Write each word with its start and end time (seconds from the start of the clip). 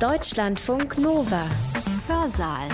Deutschlandfunk 0.00 0.98
Nova. 0.98 1.46
Hörsaal. 2.08 2.68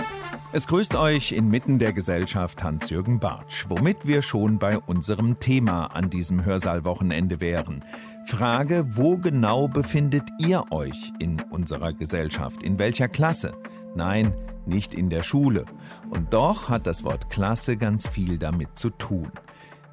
Es 0.53 0.65
grüßt 0.65 0.95
euch 0.95 1.31
inmitten 1.31 1.77
der 1.77 1.93
Gesellschaft 1.93 2.63
Hans-Jürgen 2.63 3.19
Bartsch, 3.19 3.65
womit 3.69 4.07
wir 4.07 4.23
schon 4.23 4.57
bei 4.57 4.79
unserem 4.79 5.37
Thema 5.37 5.85
an 5.85 6.09
diesem 6.09 6.43
Hörsaalwochenende 6.43 7.39
wären. 7.39 7.85
Frage, 8.25 8.85
wo 8.95 9.17
genau 9.17 9.67
befindet 9.67 10.23
ihr 10.39 10.65
euch 10.71 11.13
in 11.19 11.39
unserer 11.51 11.93
Gesellschaft? 11.93 12.63
In 12.63 12.79
welcher 12.79 13.07
Klasse? 13.07 13.53
Nein, 13.95 14.33
nicht 14.65 14.95
in 14.95 15.11
der 15.11 15.23
Schule. 15.23 15.65
Und 16.09 16.33
doch 16.33 16.69
hat 16.69 16.87
das 16.87 17.03
Wort 17.03 17.29
Klasse 17.29 17.77
ganz 17.77 18.07
viel 18.07 18.39
damit 18.39 18.77
zu 18.77 18.89
tun. 18.89 19.31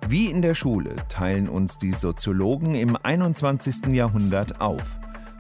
Wie 0.09 0.27
in 0.27 0.41
der 0.41 0.55
Schule 0.55 0.97
teilen 1.11 1.49
uns 1.51 1.77
die 1.77 1.93
Soziologen 1.93 2.75
im 2.75 2.97
21. 2.97 3.93
Jahrhundert 3.93 4.63
auf. 4.63 4.99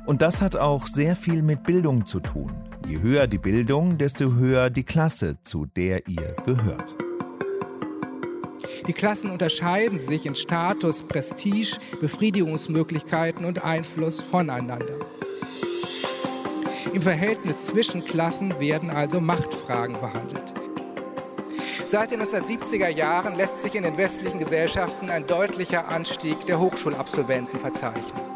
Und 0.08 0.22
das 0.22 0.40
hat 0.40 0.56
auch 0.56 0.86
sehr 0.86 1.14
viel 1.16 1.42
mit 1.42 1.64
Bildung 1.64 2.06
zu 2.06 2.20
tun. 2.20 2.50
Je 2.86 2.98
höher 3.02 3.26
die 3.26 3.36
Bildung, 3.36 3.98
desto 3.98 4.32
höher 4.32 4.70
die 4.70 4.82
Klasse, 4.82 5.36
zu 5.42 5.66
der 5.66 6.08
ihr 6.08 6.34
gehört. 6.46 6.94
Die 8.86 8.94
Klassen 8.94 9.30
unterscheiden 9.30 9.98
sich 9.98 10.24
in 10.24 10.34
Status, 10.34 11.02
Prestige, 11.02 11.76
Befriedigungsmöglichkeiten 12.00 13.44
und 13.44 13.62
Einfluss 13.62 14.18
voneinander. 14.18 14.96
Im 16.94 17.02
Verhältnis 17.02 17.66
zwischen 17.66 18.02
Klassen 18.02 18.58
werden 18.58 18.88
also 18.88 19.20
Machtfragen 19.20 19.96
verhandelt. 19.96 20.54
Seit 21.84 22.12
den 22.12 22.22
1970er 22.22 22.88
Jahren 22.88 23.36
lässt 23.36 23.62
sich 23.62 23.74
in 23.74 23.82
den 23.82 23.98
westlichen 23.98 24.38
Gesellschaften 24.38 25.10
ein 25.10 25.26
deutlicher 25.26 25.88
Anstieg 25.88 26.46
der 26.46 26.58
Hochschulabsolventen 26.58 27.60
verzeichnen. 27.60 28.27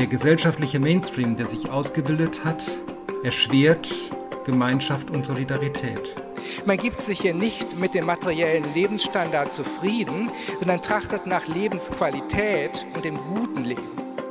Der 0.00 0.06
gesellschaftliche 0.06 0.80
Mainstream, 0.80 1.36
der 1.36 1.44
sich 1.44 1.68
ausgebildet 1.68 2.42
hat, 2.42 2.64
erschwert 3.22 3.86
Gemeinschaft 4.46 5.10
und 5.10 5.26
Solidarität. 5.26 6.16
Man 6.64 6.78
gibt 6.78 7.02
sich 7.02 7.20
hier 7.20 7.34
nicht 7.34 7.78
mit 7.78 7.92
dem 7.92 8.06
materiellen 8.06 8.64
Lebensstandard 8.72 9.52
zufrieden, 9.52 10.30
sondern 10.58 10.80
trachtet 10.80 11.26
nach 11.26 11.46
Lebensqualität 11.48 12.86
und 12.94 13.04
dem 13.04 13.18
guten 13.34 13.62
Leben. 13.62 13.82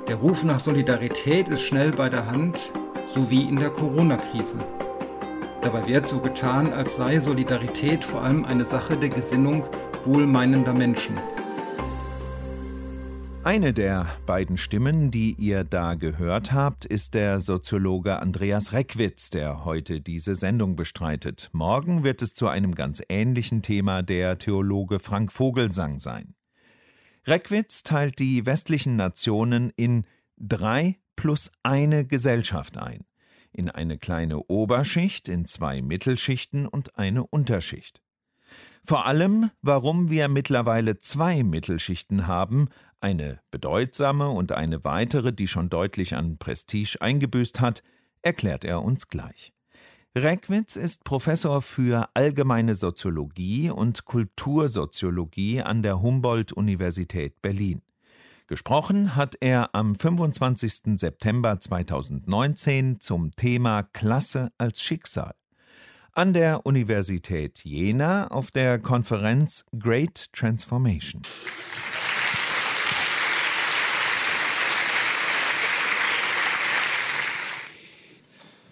Der 0.08 0.16
Ruf 0.16 0.44
nach 0.44 0.60
Solidarität 0.60 1.50
ist 1.50 1.62
schnell 1.62 1.92
bei 1.92 2.10
der 2.10 2.26
Hand, 2.26 2.72
so 3.14 3.30
wie 3.30 3.44
in 3.44 3.58
der 3.58 3.70
Corona-Krise. 3.70 4.58
Dabei 5.62 5.86
wird 5.86 6.08
so 6.08 6.18
getan, 6.18 6.74
als 6.74 6.96
sei 6.96 7.20
Solidarität 7.20 8.04
vor 8.04 8.24
allem 8.24 8.44
eine 8.44 8.66
Sache 8.66 8.98
der 8.98 9.10
Gesinnung 9.10 9.64
wohlmeinender 10.04 10.74
Menschen. 10.74 11.16
Eine 13.50 13.74
der 13.74 14.06
beiden 14.28 14.58
Stimmen, 14.58 15.10
die 15.10 15.32
ihr 15.32 15.64
da 15.64 15.96
gehört 15.96 16.52
habt, 16.52 16.86
ist 16.86 17.16
der 17.16 17.40
Soziologe 17.40 18.20
Andreas 18.20 18.74
Reckwitz, 18.74 19.32
der 19.32 19.66
heute 19.66 20.02
diese 20.02 20.36
Sendung 20.36 20.76
bestreitet. 20.76 21.50
Morgen 21.52 22.04
wird 22.04 22.22
es 22.22 22.36
zu 22.36 22.48
einem 22.48 22.76
ganz 22.76 23.02
ähnlichen 23.10 23.64
Thema 23.64 24.04
der 24.04 24.38
Theologe 24.38 25.00
Frank 25.00 25.32
Vogelsang 25.32 25.98
sein. 25.98 26.36
Reckwitz 27.26 27.82
teilt 27.82 28.20
die 28.20 28.46
westlichen 28.46 28.96
Nationen 28.98 29.72
in 29.76 30.06
drei 30.38 31.00
plus 31.16 31.52
eine 31.64 32.06
Gesellschaft 32.06 32.78
ein. 32.78 33.04
In 33.52 33.68
eine 33.68 33.98
kleine 33.98 34.44
Oberschicht, 34.44 35.28
in 35.28 35.48
zwei 35.48 35.82
Mittelschichten 35.82 36.68
und 36.68 37.00
eine 37.00 37.26
Unterschicht. 37.26 38.00
Vor 38.86 39.06
allem, 39.06 39.52
warum 39.62 40.10
wir 40.10 40.28
mittlerweile 40.30 40.98
zwei 40.98 41.44
Mittelschichten 41.44 42.28
haben, 42.28 42.70
eine 43.02 43.40
bedeutsame 43.52 44.30
und 44.30 44.52
eine 44.52 44.84
weitere, 44.84 45.34
die 45.34 45.48
schon 45.48 45.70
deutlich 45.70 46.16
an 46.16 46.38
Prestige 46.38 46.98
eingebüßt 47.00 47.60
hat, 47.60 47.84
erklärt 48.22 48.66
er 48.66 48.84
uns 48.84 49.08
gleich. 49.08 49.54
Reckwitz 50.16 50.76
ist 50.76 51.04
Professor 51.04 51.62
für 51.62 52.10
allgemeine 52.14 52.76
Soziologie 52.76 53.70
und 53.70 54.06
Kultursoziologie 54.06 55.62
an 55.62 55.84
der 55.84 56.02
Humboldt-Universität 56.02 57.42
Berlin. 57.42 57.82
Gesprochen 58.48 59.16
hat 59.16 59.36
er 59.40 59.76
am 59.76 59.96
25. 59.96 61.00
September 61.00 61.60
2019 61.60 63.00
zum 63.00 63.36
Thema 63.36 63.84
Klasse 63.84 64.52
als 64.58 64.82
Schicksal 64.82 65.36
an 66.20 66.34
der 66.34 66.66
Universität 66.66 67.64
Jena 67.64 68.28
auf 68.28 68.52
der 68.52 68.78
Konferenz 68.80 69.66
Great 69.78 70.34
Transformation. 70.34 71.22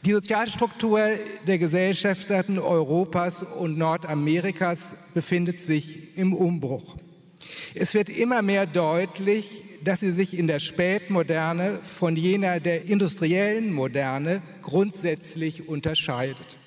Die 0.07 0.13
Sozialstruktur 0.13 1.01
der 1.47 1.57
Gesellschaften 1.57 2.59
Europas 2.59 3.43
und 3.43 3.77
Nordamerikas 3.77 4.95
befindet 5.13 5.59
sich 5.59 6.17
im 6.17 6.31
Umbruch. 6.31 6.95
Es 7.75 7.93
wird 7.93 8.07
immer 8.07 8.41
mehr 8.41 8.67
deutlich, 8.67 9.63
dass 9.83 9.99
sie 9.99 10.13
sich 10.13 10.37
in 10.37 10.47
der 10.47 10.59
Spätmoderne 10.59 11.81
von 11.83 12.15
jener 12.15 12.61
der 12.61 12.85
industriellen 12.85 13.73
Moderne 13.73 14.41
grundsätzlich 14.61 15.67
unterscheidet. 15.67 16.57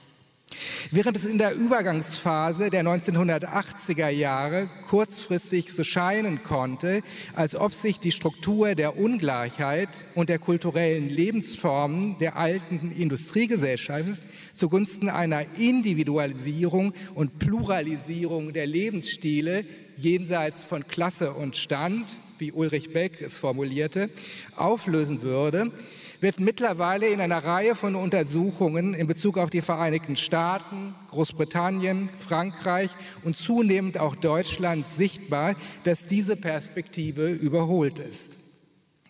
Während 0.91 1.16
es 1.16 1.25
in 1.25 1.38
der 1.38 1.54
Übergangsphase 1.54 2.71
der 2.71 2.84
1980er 2.84 4.09
Jahre 4.09 4.69
kurzfristig 4.88 5.72
so 5.72 5.84
scheinen 5.84 6.43
konnte, 6.43 7.03
als 7.34 7.54
ob 7.54 7.72
sich 7.72 8.00
die 8.00 8.12
Struktur 8.12 8.75
der 8.75 8.97
Ungleichheit 8.97 10.04
und 10.15 10.28
der 10.28 10.38
kulturellen 10.38 11.09
Lebensformen 11.09 12.19
der 12.19 12.37
alten 12.37 12.93
Industriegesellschaft 12.93 14.21
zugunsten 14.54 15.09
einer 15.09 15.44
Individualisierung 15.59 16.92
und 17.15 17.38
Pluralisierung 17.38 18.53
der 18.53 18.66
Lebensstile 18.66 19.65
jenseits 19.97 20.65
von 20.65 20.87
Klasse 20.87 21.32
und 21.32 21.56
Stand, 21.56 22.06
wie 22.38 22.53
Ulrich 22.53 22.92
Beck 22.92 23.21
es 23.21 23.37
formulierte, 23.37 24.10
auflösen 24.56 25.22
würde, 25.22 25.71
wird 26.20 26.38
mittlerweile 26.38 27.08
in 27.08 27.20
einer 27.20 27.42
Reihe 27.42 27.75
von 27.75 27.94
Untersuchungen 27.94 28.94
in 28.94 29.06
Bezug 29.06 29.38
auf 29.38 29.50
die 29.50 29.62
Vereinigten 29.62 30.16
Staaten, 30.16 30.94
Großbritannien, 31.10 32.10
Frankreich 32.19 32.91
und 33.25 33.36
zunehmend 33.36 33.98
auch 33.98 34.14
Deutschland 34.14 34.88
sichtbar, 34.88 35.56
dass 35.84 36.06
diese 36.06 36.36
Perspektive 36.36 37.30
überholt 37.30 37.98
ist. 37.98 38.36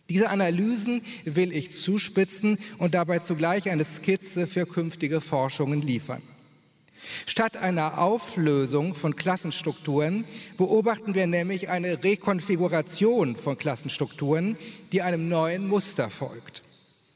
Diese 0.09 0.28
Analysen 0.28 1.03
will 1.25 1.53
ich 1.53 1.70
zuspitzen 1.70 2.59
und 2.78 2.94
dabei 2.94 3.20
zugleich 3.20 3.70
eine 3.70 3.84
Skizze 3.84 4.47
für 4.47 4.66
künftige 4.66 5.20
Forschungen 5.20 5.82
liefern. 5.82 6.22
Statt 7.26 7.56
einer 7.56 7.99
Auflösung 7.99 8.94
von 8.94 9.16
Klassenstrukturen 9.16 10.26
beobachten 10.59 11.15
wir 11.15 11.26
nämlich 11.26 11.69
eine 11.69 12.03
Rekonfiguration 12.03 13.37
von 13.37 13.56
Klassenstrukturen, 13.56 14.56
die 14.93 15.00
einem 15.03 15.28
neuen 15.28 15.66
Muster 15.66 16.10
folgt. 16.10 16.62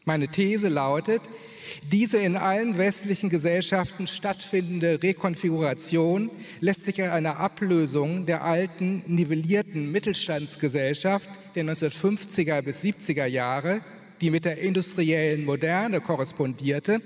Meine 0.07 0.29
These 0.29 0.69
lautet, 0.69 1.23
diese 1.91 2.19
in 2.19 2.37
allen 2.37 2.77
westlichen 2.77 3.31
Gesellschaften 3.31 4.07
stattfindende 4.07 5.03
Rekonfiguration 5.03 6.31
lässt 6.61 6.85
sich 6.85 7.03
an 7.03 7.09
einer 7.09 7.39
Ablösung 7.39 8.27
der 8.27 8.45
alten 8.45 9.03
nivellierten 9.07 9.91
Mittelstandsgesellschaft 9.91 11.31
der 11.55 11.65
1950er 11.65 12.61
bis 12.61 12.83
70er 12.83 13.25
Jahre, 13.25 13.81
die 14.21 14.31
mit 14.31 14.45
der 14.45 14.59
industriellen 14.59 15.47
Moderne 15.47 16.03
korrespondierte, 16.03 17.01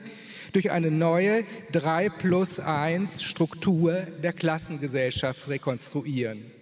durch 0.52 0.72
eine 0.72 0.90
neue 0.90 1.44
3 1.72 2.08
plus 2.08 2.58
1 2.58 3.22
Struktur 3.22 3.92
der 4.22 4.32
Klassengesellschaft 4.32 5.48
rekonstruieren. 5.48 6.57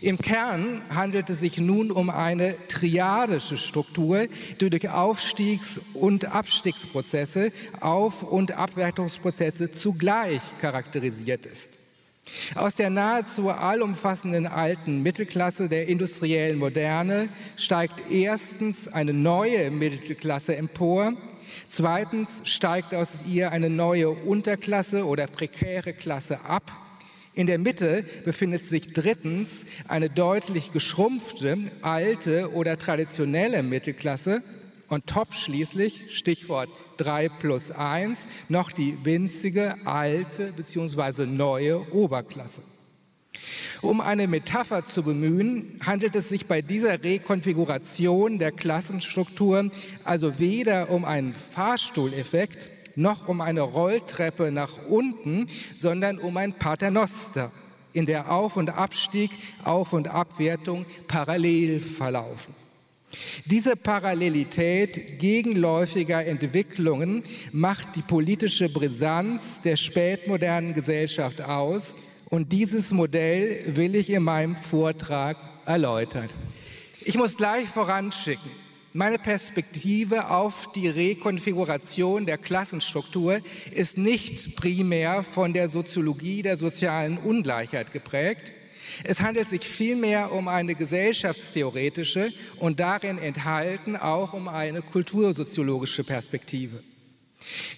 Im 0.00 0.18
Kern 0.18 0.82
handelt 0.94 1.30
es 1.30 1.40
sich 1.40 1.58
nun 1.58 1.90
um 1.90 2.10
eine 2.10 2.56
triadische 2.68 3.56
Struktur, 3.56 4.26
die 4.60 4.70
durch 4.70 4.90
Aufstiegs- 4.90 5.80
und 5.94 6.26
Abstiegsprozesse, 6.26 7.52
Auf- 7.80 8.22
und 8.22 8.52
Abwertungsprozesse 8.52 9.72
zugleich 9.72 10.42
charakterisiert 10.60 11.46
ist. 11.46 11.78
Aus 12.54 12.74
der 12.74 12.90
nahezu 12.90 13.50
allumfassenden 13.50 14.46
alten 14.46 15.02
Mittelklasse 15.02 15.68
der 15.68 15.88
industriellen 15.88 16.58
Moderne 16.58 17.28
steigt 17.56 18.10
erstens 18.10 18.88
eine 18.88 19.12
neue 19.12 19.70
Mittelklasse 19.70 20.56
empor, 20.56 21.12
zweitens 21.68 22.40
steigt 22.44 22.94
aus 22.94 23.24
ihr 23.26 23.52
eine 23.52 23.70
neue 23.70 24.10
Unterklasse 24.10 25.06
oder 25.06 25.26
prekäre 25.26 25.92
Klasse 25.92 26.40
ab 26.44 26.72
in 27.34 27.46
der 27.46 27.58
Mitte 27.58 28.04
befindet 28.24 28.66
sich 28.66 28.92
drittens 28.92 29.66
eine 29.88 30.08
deutlich 30.08 30.72
geschrumpfte, 30.72 31.58
alte 31.82 32.52
oder 32.52 32.78
traditionelle 32.78 33.62
Mittelklasse 33.62 34.42
und 34.88 35.06
top 35.06 35.34
schließlich, 35.34 36.04
Stichwort 36.10 36.68
3 36.98 37.28
plus 37.28 37.70
1, 37.70 38.28
noch 38.48 38.70
die 38.70 38.96
winzige, 39.04 39.74
alte 39.84 40.52
bzw. 40.52 41.26
neue 41.26 41.92
Oberklasse. 41.92 42.62
Um 43.82 44.00
eine 44.00 44.28
Metapher 44.28 44.84
zu 44.84 45.02
bemühen, 45.02 45.78
handelt 45.84 46.14
es 46.14 46.28
sich 46.28 46.46
bei 46.46 46.62
dieser 46.62 47.02
Rekonfiguration 47.02 48.38
der 48.38 48.52
Klassenstruktur 48.52 49.70
also 50.04 50.38
weder 50.38 50.90
um 50.90 51.04
einen 51.04 51.34
Fahrstuhleffekt 51.34 52.70
noch 52.96 53.28
um 53.28 53.40
eine 53.40 53.62
Rolltreppe 53.62 54.50
nach 54.50 54.70
unten, 54.88 55.48
sondern 55.74 56.18
um 56.18 56.36
ein 56.36 56.52
Paternoster, 56.54 57.50
in 57.92 58.06
der 58.06 58.30
Auf- 58.30 58.56
und 58.56 58.70
Abstieg, 58.70 59.30
Auf- 59.62 59.92
und 59.92 60.08
Abwertung 60.08 60.84
parallel 61.06 61.80
verlaufen. 61.80 62.54
Diese 63.44 63.76
Parallelität 63.76 65.20
gegenläufiger 65.20 66.26
Entwicklungen 66.26 67.22
macht 67.52 67.94
die 67.94 68.02
politische 68.02 68.68
Brisanz 68.68 69.60
der 69.60 69.76
spätmodernen 69.76 70.74
Gesellschaft 70.74 71.40
aus 71.40 71.96
und 72.26 72.50
dieses 72.50 72.90
Modell 72.90 73.76
will 73.76 73.94
ich 73.94 74.10
in 74.10 74.24
meinem 74.24 74.56
Vortrag 74.56 75.36
erläutern. 75.64 76.28
Ich 77.02 77.16
muss 77.16 77.36
gleich 77.36 77.68
voranschicken, 77.68 78.50
meine 78.96 79.18
Perspektive 79.18 80.30
auf 80.30 80.70
die 80.70 80.88
Rekonfiguration 80.88 82.26
der 82.26 82.38
Klassenstruktur 82.38 83.40
ist 83.72 83.98
nicht 83.98 84.54
primär 84.54 85.24
von 85.24 85.52
der 85.52 85.68
Soziologie 85.68 86.42
der 86.42 86.56
sozialen 86.56 87.18
Ungleichheit 87.18 87.92
geprägt. 87.92 88.52
Es 89.02 89.20
handelt 89.20 89.48
sich 89.48 89.62
vielmehr 89.62 90.30
um 90.30 90.46
eine 90.46 90.76
gesellschaftstheoretische 90.76 92.32
und 92.60 92.78
darin 92.78 93.18
enthalten 93.18 93.96
auch 93.96 94.32
um 94.32 94.46
eine 94.46 94.80
kultursoziologische 94.80 96.04
Perspektive. 96.04 96.80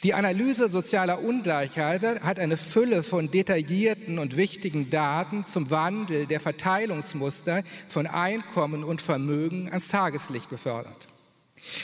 Die 0.02 0.14
Analyse 0.14 0.68
sozialer 0.68 1.22
Ungleichheit 1.22 2.02
hat 2.22 2.38
eine 2.38 2.56
Fülle 2.56 3.02
von 3.02 3.30
detaillierten 3.30 4.18
und 4.18 4.36
wichtigen 4.36 4.90
Daten 4.90 5.44
zum 5.44 5.70
Wandel 5.70 6.26
der 6.26 6.40
Verteilungsmuster 6.40 7.62
von 7.88 8.06
Einkommen 8.06 8.84
und 8.84 9.02
Vermögen 9.02 9.68
ans 9.68 9.88
Tageslicht 9.88 10.50
befördert. 10.50 11.08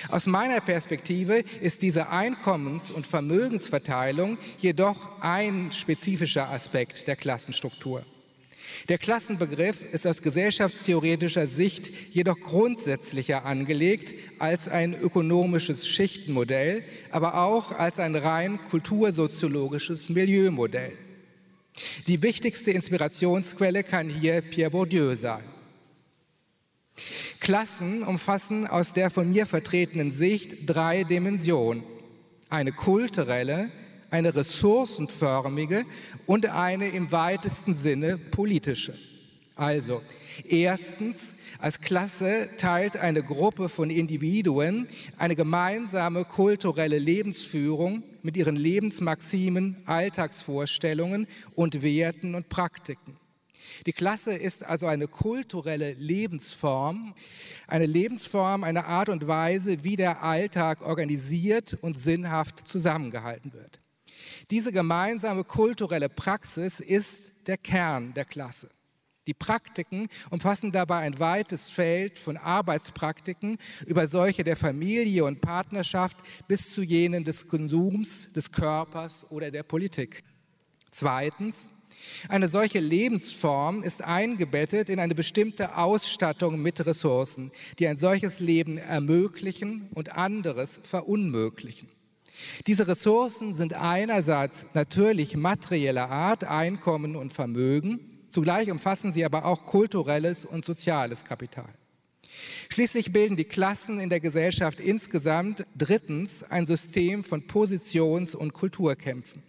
Aus 0.08 0.26
meiner 0.26 0.60
Perspektive 0.60 1.42
ist 1.60 1.82
diese 1.82 2.08
Einkommens- 2.10 2.90
und 2.90 3.06
Vermögensverteilung 3.06 4.38
jedoch 4.58 5.20
ein 5.20 5.72
spezifischer 5.72 6.50
Aspekt 6.50 7.08
der 7.08 7.16
Klassenstruktur. 7.16 8.04
Der 8.88 8.98
Klassenbegriff 8.98 9.82
ist 9.92 10.06
aus 10.06 10.22
gesellschaftstheoretischer 10.22 11.46
Sicht 11.46 11.90
jedoch 12.12 12.38
grundsätzlicher 12.40 13.44
angelegt 13.44 14.14
als 14.38 14.68
ein 14.68 14.94
ökonomisches 14.94 15.86
Schichtenmodell, 15.86 16.82
aber 17.10 17.42
auch 17.42 17.72
als 17.72 18.00
ein 18.00 18.16
rein 18.16 18.58
kultursoziologisches 18.70 20.08
Milieumodell. 20.08 20.92
Die 22.06 22.22
wichtigste 22.22 22.72
Inspirationsquelle 22.72 23.84
kann 23.84 24.08
hier 24.08 24.42
Pierre 24.42 24.70
Bourdieu 24.70 25.16
sein. 25.16 25.44
Klassen 27.40 28.02
umfassen 28.02 28.66
aus 28.66 28.92
der 28.92 29.10
von 29.10 29.30
mir 29.30 29.46
vertretenen 29.46 30.12
Sicht 30.12 30.58
drei 30.66 31.04
Dimensionen. 31.04 31.82
Eine 32.50 32.72
kulturelle, 32.72 33.70
eine 34.12 34.34
ressourcenförmige 34.34 35.84
und 36.26 36.46
eine 36.46 36.88
im 36.88 37.10
weitesten 37.10 37.74
Sinne 37.74 38.18
politische. 38.18 38.94
Also, 39.56 40.02
erstens, 40.44 41.34
als 41.58 41.80
Klasse 41.80 42.50
teilt 42.58 42.96
eine 42.96 43.22
Gruppe 43.22 43.68
von 43.68 43.90
Individuen 43.90 44.86
eine 45.18 45.34
gemeinsame 45.34 46.24
kulturelle 46.24 46.98
Lebensführung 46.98 48.02
mit 48.22 48.36
ihren 48.36 48.56
Lebensmaximen, 48.56 49.76
Alltagsvorstellungen 49.86 51.26
und 51.54 51.82
Werten 51.82 52.34
und 52.34 52.48
Praktiken. 52.48 53.16
Die 53.86 53.92
Klasse 53.92 54.34
ist 54.34 54.64
also 54.64 54.86
eine 54.86 55.08
kulturelle 55.08 55.94
Lebensform, 55.94 57.14
eine 57.66 57.86
Lebensform, 57.86 58.64
eine 58.64 58.84
Art 58.84 59.08
und 59.08 59.26
Weise, 59.26 59.84
wie 59.84 59.96
der 59.96 60.22
Alltag 60.22 60.82
organisiert 60.82 61.78
und 61.80 61.98
sinnhaft 61.98 62.68
zusammengehalten 62.68 63.52
wird. 63.52 63.81
Diese 64.52 64.70
gemeinsame 64.70 65.44
kulturelle 65.44 66.10
Praxis 66.10 66.78
ist 66.78 67.32
der 67.46 67.56
Kern 67.56 68.12
der 68.12 68.26
Klasse. 68.26 68.68
Die 69.26 69.32
Praktiken 69.32 70.08
umfassen 70.28 70.70
dabei 70.70 70.98
ein 70.98 71.18
weites 71.18 71.70
Feld 71.70 72.18
von 72.18 72.36
Arbeitspraktiken 72.36 73.56
über 73.86 74.06
solche 74.08 74.44
der 74.44 74.58
Familie 74.58 75.24
und 75.24 75.40
Partnerschaft 75.40 76.18
bis 76.48 76.70
zu 76.70 76.82
jenen 76.82 77.24
des 77.24 77.48
Konsums, 77.48 78.30
des 78.34 78.52
Körpers 78.52 79.24
oder 79.30 79.50
der 79.50 79.62
Politik. 79.62 80.22
Zweitens, 80.90 81.70
eine 82.28 82.50
solche 82.50 82.80
Lebensform 82.80 83.82
ist 83.82 84.02
eingebettet 84.02 84.90
in 84.90 85.00
eine 85.00 85.14
bestimmte 85.14 85.78
Ausstattung 85.78 86.60
mit 86.60 86.84
Ressourcen, 86.84 87.52
die 87.78 87.88
ein 87.88 87.96
solches 87.96 88.38
Leben 88.38 88.76
ermöglichen 88.76 89.88
und 89.94 90.12
anderes 90.12 90.78
verunmöglichen. 90.84 91.88
Diese 92.66 92.86
Ressourcen 92.88 93.54
sind 93.54 93.74
einerseits 93.74 94.66
natürlich 94.74 95.36
materieller 95.36 96.10
Art, 96.10 96.44
Einkommen 96.44 97.16
und 97.16 97.32
Vermögen, 97.32 98.00
zugleich 98.28 98.70
umfassen 98.70 99.12
sie 99.12 99.24
aber 99.24 99.44
auch 99.44 99.64
kulturelles 99.64 100.44
und 100.44 100.64
soziales 100.64 101.24
Kapital. 101.24 101.72
Schließlich 102.70 103.12
bilden 103.12 103.36
die 103.36 103.44
Klassen 103.44 104.00
in 104.00 104.08
der 104.08 104.20
Gesellschaft 104.20 104.80
insgesamt 104.80 105.66
drittens 105.76 106.42
ein 106.42 106.66
System 106.66 107.24
von 107.24 107.46
Positions- 107.46 108.34
und 108.34 108.54
Kulturkämpfen. 108.54 109.42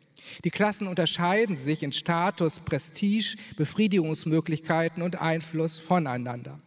Die 0.44 0.52
Klassen 0.52 0.88
unterscheiden 0.88 1.58
sich 1.58 1.84
in 1.84 1.94
Status, 1.94 2.60
Prestige, 2.60 3.36
Befriedigungsmöglichkeiten 3.58 5.04
und 5.04 5.22
Einfluss 5.22 5.80
voneinander. 5.80 6.60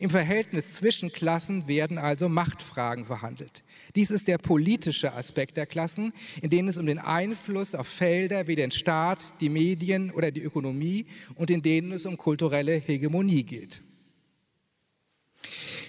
Im 0.00 0.10
Verhältnis 0.10 0.72
zwischen 0.72 1.12
Klassen 1.12 1.68
werden 1.68 1.98
also 1.98 2.28
Machtfragen 2.28 3.04
verhandelt. 3.06 3.62
Dies 3.94 4.10
ist 4.10 4.28
der 4.28 4.38
politische 4.38 5.12
Aspekt 5.12 5.56
der 5.56 5.66
Klassen, 5.66 6.12
in 6.42 6.50
denen 6.50 6.68
es 6.68 6.76
um 6.76 6.86
den 6.86 6.98
Einfluss 6.98 7.74
auf 7.74 7.86
Felder 7.86 8.46
wie 8.46 8.56
den 8.56 8.70
Staat, 8.70 9.32
die 9.40 9.48
Medien 9.48 10.10
oder 10.10 10.30
die 10.30 10.42
Ökonomie 10.42 11.06
und 11.34 11.50
in 11.50 11.62
denen 11.62 11.92
es 11.92 12.06
um 12.06 12.16
kulturelle 12.16 12.74
Hegemonie 12.74 13.44
geht. 13.44 13.82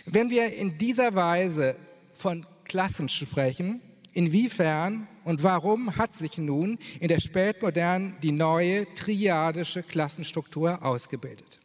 Wenn 0.05 0.29
wir 0.29 0.53
in 0.53 0.77
dieser 0.77 1.15
Weise 1.15 1.75
von 2.13 2.45
Klassen 2.63 3.09
sprechen, 3.09 3.81
inwiefern 4.13 5.07
und 5.23 5.43
warum 5.43 5.97
hat 5.97 6.15
sich 6.15 6.37
nun 6.37 6.77
in 6.99 7.07
der 7.07 7.19
Spätmodernen 7.19 8.15
die 8.23 8.31
neue 8.31 8.91
triadische 8.95 9.83
Klassenstruktur 9.83 10.83
ausgebildet? 10.83 11.59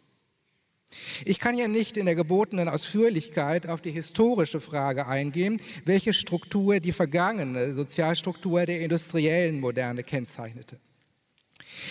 Ich 1.25 1.39
kann 1.39 1.55
hier 1.55 1.69
nicht 1.69 1.97
in 1.97 2.07
der 2.07 2.15
gebotenen 2.15 2.69
Ausführlichkeit 2.69 3.67
auf 3.67 3.81
die 3.81 3.91
historische 3.91 4.61
Frage 4.61 5.07
eingehen, 5.07 5.61
welche 5.85 6.13
Struktur 6.13 6.81
die 6.81 6.93
vergangene 6.93 7.75
Sozialstruktur 7.75 8.67
der 8.67 8.81
industriellen 8.81 9.61
Moderne 9.61 10.03
kennzeichnete. 10.03 10.79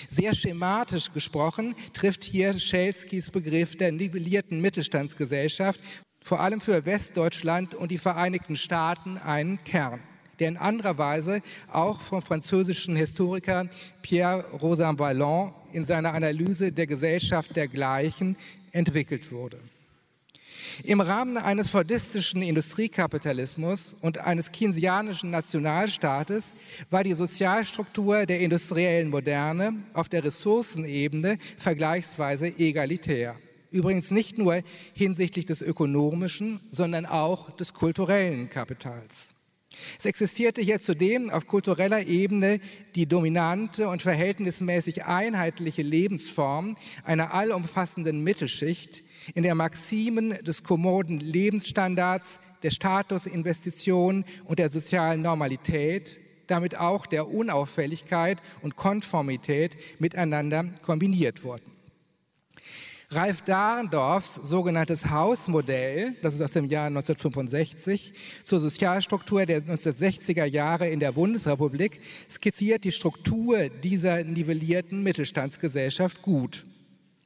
Sehr 0.10 0.36
schematisch 0.36 1.12
gesprochen 1.12 1.76
trifft 1.94 2.24
hier 2.24 2.58
Schelskys 2.58 3.32
Begriff 3.32 3.76
der 3.76 3.92
nivellierten 3.92 4.62
Mittelstandsgesellschaft 4.62 5.82
vor 6.24 6.40
allem 6.40 6.62
für 6.62 6.86
Westdeutschland 6.86 7.74
und 7.74 7.92
die 7.92 7.98
Vereinigten 7.98 8.56
Staaten 8.56 9.18
einen 9.18 9.64
Kern, 9.64 10.00
der 10.40 10.50
in 10.50 10.58
anderer 10.58 10.98
Weise 10.98 11.42
auch 11.72 12.00
vom 12.00 12.22
französischen 12.22 12.96
Historiker 12.96 13.68
Pierre 14.02 14.46
Rosan 14.62 14.98
Ballon 14.98 15.54
in 15.74 15.86
seiner 15.86 16.14
Analyse 16.14 16.72
der 16.72 16.86
Gesellschaft 16.86 17.56
der 17.56 17.68
Gleichen 17.68 18.38
entwickelt 18.72 19.32
wurde. 19.32 19.60
Im 20.84 21.02
Rahmen 21.02 21.38
eines 21.38 21.70
fordistischen 21.70 22.42
Industriekapitalismus 22.42 23.96
und 24.02 24.20
eines 24.20 24.52
keynesianischen 24.52 25.32
Nationalstaates 25.32 26.54
war 26.90 27.04
die 27.04 27.14
Sozialstruktur 27.14 28.26
der 28.26 28.40
industriellen 28.40 29.10
Moderne 29.10 29.74
auf 29.94 30.10
der 30.10 30.24
Ressourcenebene 30.24 31.38
vergleichsweise 31.58 32.48
egalitär. 32.48 33.36
Übrigens 33.72 34.12
nicht 34.12 34.38
nur 34.38 34.62
hinsichtlich 34.94 35.46
des 35.46 35.62
ökonomischen, 35.62 36.60
sondern 36.72 37.06
auch 37.06 37.56
des 37.56 37.74
kulturellen 37.74 38.50
Kapitals. 38.50 39.34
Es 39.98 40.06
existierte 40.06 40.62
hier 40.62 40.80
zudem 40.80 41.30
auf 41.30 41.48
kultureller 41.48 42.06
Ebene 42.06 42.60
die 42.96 43.06
dominante 43.06 43.88
und 43.88 44.02
verhältnismäßig 44.02 45.06
einheitliche 45.06 45.82
Lebensform 45.82 46.78
einer 47.04 47.34
allumfassenden 47.34 48.24
Mittelschicht, 48.24 49.04
in 49.36 49.44
der 49.44 49.56
Maximen 49.56 50.32
des 50.44 50.64
kommoden 50.64 51.20
Lebensstandards, 51.20 52.40
der 52.64 52.72
Statusinvestition 52.72 54.26
und 54.46 54.60
der 54.60 54.70
sozialen 54.70 55.22
Normalität, 55.22 56.20
damit 56.48 56.78
auch 56.78 57.06
der 57.06 57.28
Unauffälligkeit 57.28 58.42
und 58.62 58.76
Konformität 58.76 59.78
miteinander 60.00 60.66
kombiniert 60.84 61.44
wurden. 61.44 61.81
Ralf 63.14 63.42
Dahrendorfs 63.42 64.36
sogenanntes 64.36 65.10
Hausmodell, 65.10 66.16
das 66.22 66.36
ist 66.36 66.42
aus 66.42 66.54
dem 66.54 66.64
Jahr 66.70 66.86
1965, 66.86 68.14
zur 68.42 68.62
Sozialstruktur 68.62 69.46
der 69.46 69.62
1960er 69.64 70.46
Jahre 70.46 70.88
in 70.88 71.02
der 71.02 71.12
Bundesrepublik, 71.12 72.00
skizziert 72.30 72.86
die 72.86 72.94
Struktur 72.94 73.68
dieser 73.68 74.24
nivellierten 74.24 75.04
Mittelstandsgesellschaft 75.04 76.22
gut. 76.22 76.66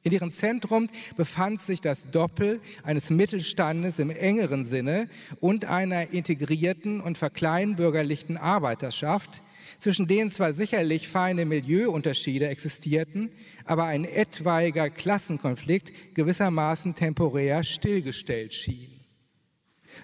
In 0.02 0.10
ihrem 0.10 0.32
Zentrum 0.32 0.88
befand 1.16 1.60
sich 1.60 1.80
das 1.80 2.10
Doppel 2.10 2.60
eines 2.82 3.10
Mittelstandes 3.10 4.00
im 4.00 4.10
engeren 4.10 4.64
Sinne 4.64 5.08
und 5.38 5.66
einer 5.66 6.10
integrierten 6.10 7.00
und 7.00 7.16
verkleinbürgerlichen 7.16 8.38
Arbeiterschaft, 8.38 9.40
zwischen 9.78 10.06
denen 10.06 10.30
zwar 10.30 10.52
sicherlich 10.52 11.08
feine 11.08 11.44
Milieuunterschiede 11.44 12.48
existierten, 12.48 13.30
aber 13.64 13.84
ein 13.84 14.04
etwaiger 14.04 14.90
Klassenkonflikt 14.90 15.92
gewissermaßen 16.14 16.94
temporär 16.94 17.62
stillgestellt 17.62 18.54
schien. 18.54 18.96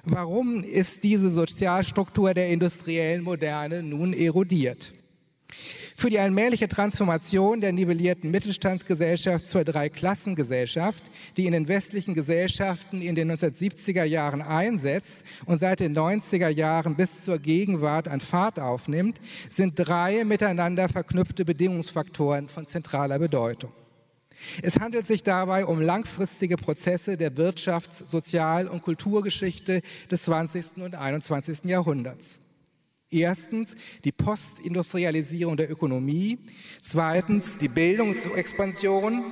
Warum 0.04 0.64
ist 0.64 1.04
diese 1.04 1.31
Sozialstruktur 1.31 2.35
der 2.35 2.49
industriellen 2.49 3.23
Moderne 3.23 3.83
nun 3.83 4.12
erodiert? 4.12 4.92
Für 5.96 6.11
die 6.11 6.18
allmähliche 6.18 6.68
Transformation 6.68 7.61
der 7.61 7.72
nivellierten 7.72 8.30
Mittelstandsgesellschaft 8.30 9.46
zur 9.46 9.64
Dreiklassengesellschaft, 9.64 11.04
die 11.37 11.46
in 11.46 11.52
den 11.52 11.68
westlichen 11.68 12.14
Gesellschaften 12.14 13.02
in 13.02 13.14
den 13.14 13.30
1970er 13.30 14.04
Jahren 14.04 14.42
einsetzt 14.42 15.25
und 15.46 15.58
seit 15.58 15.80
den 15.80 15.96
90er 15.96 16.49
Jahren 16.49 16.96
bis 16.96 17.25
zur 17.25 17.38
Gegenwart 17.38 18.08
an 18.08 18.20
Fahrt 18.20 18.58
aufnimmt, 18.58 19.20
sind 19.50 19.75
drei 19.76 20.25
miteinander 20.25 20.88
verknüpfte 20.88 21.44
Bedingungsfaktoren 21.44 22.49
von 22.49 22.66
zentraler 22.66 23.18
Bedeutung. 23.18 23.72
Es 24.62 24.80
handelt 24.80 25.06
sich 25.06 25.22
dabei 25.22 25.66
um 25.66 25.80
langfristige 25.80 26.56
Prozesse 26.56 27.16
der 27.16 27.37
Wirtschafts-, 27.37 28.06
Sozial- 28.06 28.66
und 28.66 28.82
Kulturgeschichte 28.82 29.82
des 30.11 30.25
20. 30.25 30.78
und 30.78 30.94
21. 30.94 31.64
Jahrhunderts. 31.64 32.40
Erstens 33.12 33.76
die 34.04 34.12
Postindustrialisierung 34.12 35.57
der 35.57 35.71
Ökonomie, 35.71 36.38
zweitens 36.81 37.59
die 37.59 37.69
Bildungsexpansion 37.69 39.23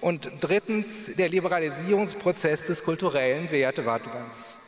und 0.00 0.30
drittens 0.40 1.14
der 1.14 1.28
Liberalisierungsprozess 1.28 2.66
des 2.66 2.82
kulturellen 2.82 3.48
Wertewettbewerbs. 3.52 4.58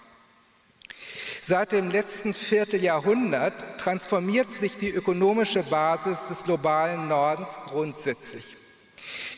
Seit 1.43 1.73
dem 1.73 1.91
letzten 1.91 2.33
Vierteljahrhundert 2.33 3.79
transformiert 3.79 4.51
sich 4.51 4.79
die 4.79 4.89
ökonomische 4.91 5.63
Basis 5.65 6.27
des 6.27 6.45
globalen 6.45 7.09
Nordens 7.09 7.59
grundsätzlich. 7.67 8.57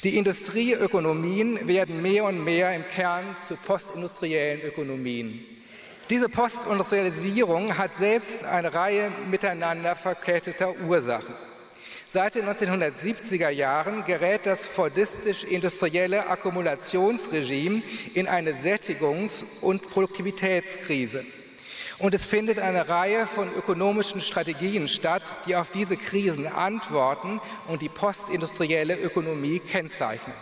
Die 0.05 0.17
Industrieökonomien 0.17 1.67
werden 1.67 2.03
mehr 2.03 2.25
und 2.25 2.45
mehr 2.45 2.75
im 2.75 2.87
Kern 2.87 3.25
zu 3.41 3.57
postindustriellen 3.57 4.61
Ökonomien. 4.61 5.45
Diese 6.09 6.29
Postindustrialisierung 6.29 7.77
hat 7.79 7.97
selbst 7.97 8.45
eine 8.45 8.73
Reihe 8.73 9.11
miteinander 9.29 9.97
verketteter 9.97 10.73
Ursachen. 10.87 11.35
Seit 12.07 12.37
den 12.37 12.47
1970er 12.49 13.49
Jahren 13.49 14.05
gerät 14.05 14.47
das 14.47 14.67
fordistisch-industrielle 14.67 16.29
Akkumulationsregime 16.29 17.83
in 18.15 18.29
eine 18.29 18.53
Sättigungs- 18.53 19.43
und 19.61 19.91
Produktivitätskrise. 19.91 21.25
Und 21.99 22.15
es 22.15 22.25
findet 22.25 22.61
eine 22.61 22.89
Reihe 22.89 23.27
von 23.27 23.53
ökonomischen 23.53 24.21
Strategien 24.21 24.87
statt, 24.87 25.37
die 25.47 25.57
auf 25.57 25.71
diese 25.71 25.97
Krisen 25.97 26.47
antworten 26.47 27.41
und 27.67 27.83
die 27.83 27.89
postindustrielle 27.89 28.97
Ökonomie 28.97 29.59
kennzeichnen 29.59 30.35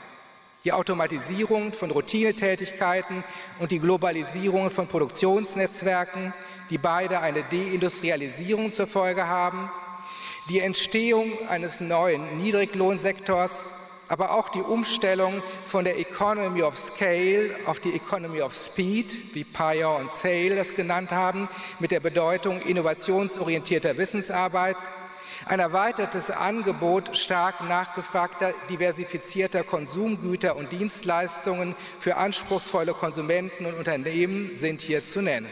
die 0.65 0.73
Automatisierung 0.73 1.73
von 1.73 1.91
Routinetätigkeiten 1.91 3.23
und 3.59 3.71
die 3.71 3.81
Globalisierung 3.81 4.71
von 4.71 4.87
Produktionsnetzwerken, 4.87 6.33
die 6.71 6.79
beide 6.79 7.21
eine 7.21 7.45
Deindustrialisierung 7.45 8.73
zur 8.73 8.87
Folge 8.87 9.27
haben, 9.27 9.71
die 10.49 10.61
Entstehung 10.61 11.33
eines 11.49 11.81
neuen 11.81 12.39
Niedriglohnsektors, 12.39 13.69
aber 14.09 14.35
auch 14.35 14.51
die 14.51 14.61
Umstellung 14.61 15.43
von 15.67 15.85
der 15.85 15.99
Economy 15.99 16.63
of 16.63 16.79
Scale 16.79 17.55
auf 17.67 17.81
die 17.81 17.95
Economy 17.95 18.43
of 18.43 18.55
Speed, 18.55 19.35
wie 19.35 19.45
Payer 19.45 19.97
und 19.97 20.11
Sale 20.11 20.57
das 20.57 20.75
genannt 20.75 21.11
haben, 21.11 21.49
mit 21.79 21.91
der 21.91 22.01
Bedeutung 22.01 22.61
innovationsorientierter 22.61 23.97
Wissensarbeit, 23.97 24.77
ein 25.47 25.61
erweitertes 25.61 26.31
Angebot 26.31 27.17
stark 27.17 27.67
nachgefragter, 27.69 28.55
diversifizierter 28.71 29.63
Konsumgüter 29.63 30.57
und 30.57 30.73
Dienstleistungen 30.73 31.75
für 31.99 32.17
anspruchsvolle 32.17 32.95
Konsumenten 32.95 33.67
und 33.67 33.75
Unternehmen 33.75 34.55
sind 34.55 34.81
hier 34.81 35.05
zu 35.05 35.21
nennen. 35.21 35.49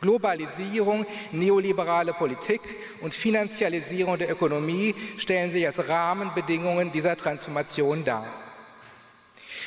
Globalisierung, 0.00 1.06
neoliberale 1.32 2.12
Politik 2.12 2.60
und 3.00 3.14
Finanzialisierung 3.14 4.18
der 4.18 4.30
Ökonomie 4.30 4.94
stellen 5.16 5.50
sich 5.50 5.66
als 5.66 5.88
Rahmenbedingungen 5.88 6.92
dieser 6.92 7.16
Transformation 7.16 8.04
dar. 8.04 8.26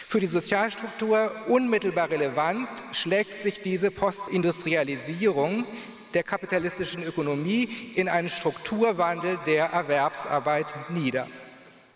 Für 0.07 0.19
die 0.19 0.27
Sozialstruktur 0.27 1.31
unmittelbar 1.47 2.09
relevant 2.09 2.69
schlägt 2.91 3.39
sich 3.39 3.61
diese 3.61 3.91
Postindustrialisierung 3.91 5.65
der 6.17 6.24
kapitalistischen 6.24 7.03
Ökonomie 7.03 7.69
in 7.93 8.09
einen 8.09 8.27
Strukturwandel 8.27 9.38
der 9.45 9.65
Erwerbsarbeit 9.65 10.74
nieder. 10.89 11.27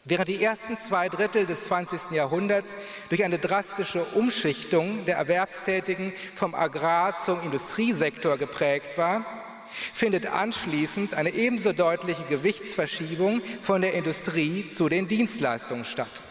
Während 0.06 0.30
die 0.30 0.44
ersten 0.44 0.78
zwei 0.78 1.10
Drittel 1.10 1.48
des 1.48 1.64
20. 1.66 2.12
Jahrhunderts 2.12 2.76
durch 3.10 3.24
eine 3.24 3.40
drastische 3.40 4.04
Umschichtung 4.14 5.06
der 5.06 5.18
Erwerbstätigen 5.18 6.14
vom 6.36 6.54
Agrar- 6.54 7.16
zum 7.16 7.42
Industriesektor 7.42 8.38
geprägt 8.38 8.96
war, 8.96 9.26
findet 9.92 10.28
anschließend 10.28 11.16
eine 11.16 11.32
ebenso 11.32 11.74
deutliche 11.74 12.26
Gewichtsverschiebung 12.26 13.42
von 13.64 13.82
der 13.82 13.96
Industrie 13.96 14.68
zu 14.68 14.88
den 14.88 15.08
Dienstleistungen 15.08 15.86
statt. 15.86 16.22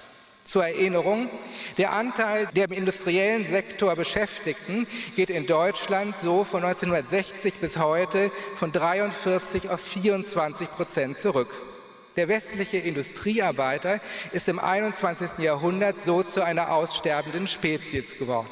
Zur 0.51 0.67
Erinnerung, 0.67 1.31
der 1.79 1.93
Anteil 1.93 2.49
der 2.57 2.65
im 2.65 2.73
industriellen 2.73 3.47
Sektor 3.47 3.95
Beschäftigten 3.95 4.89
geht 5.15 5.31
in 5.31 5.47
Deutschland 5.47 6.19
so 6.19 6.43
von 6.43 6.65
1960 6.65 7.55
bis 7.61 7.77
heute 7.77 8.33
von 8.57 8.73
43 8.73 9.71
auf 9.71 9.81
24 9.81 10.69
Prozent 10.69 11.19
zurück. 11.19 11.47
Der 12.17 12.27
westliche 12.27 12.79
Industriearbeiter 12.79 14.01
ist 14.33 14.49
im 14.49 14.59
21. 14.59 15.39
Jahrhundert 15.39 16.01
so 16.01 16.25
zu 16.25 16.45
einer 16.45 16.73
aussterbenden 16.73 17.47
Spezies 17.47 18.19
geworden. 18.19 18.51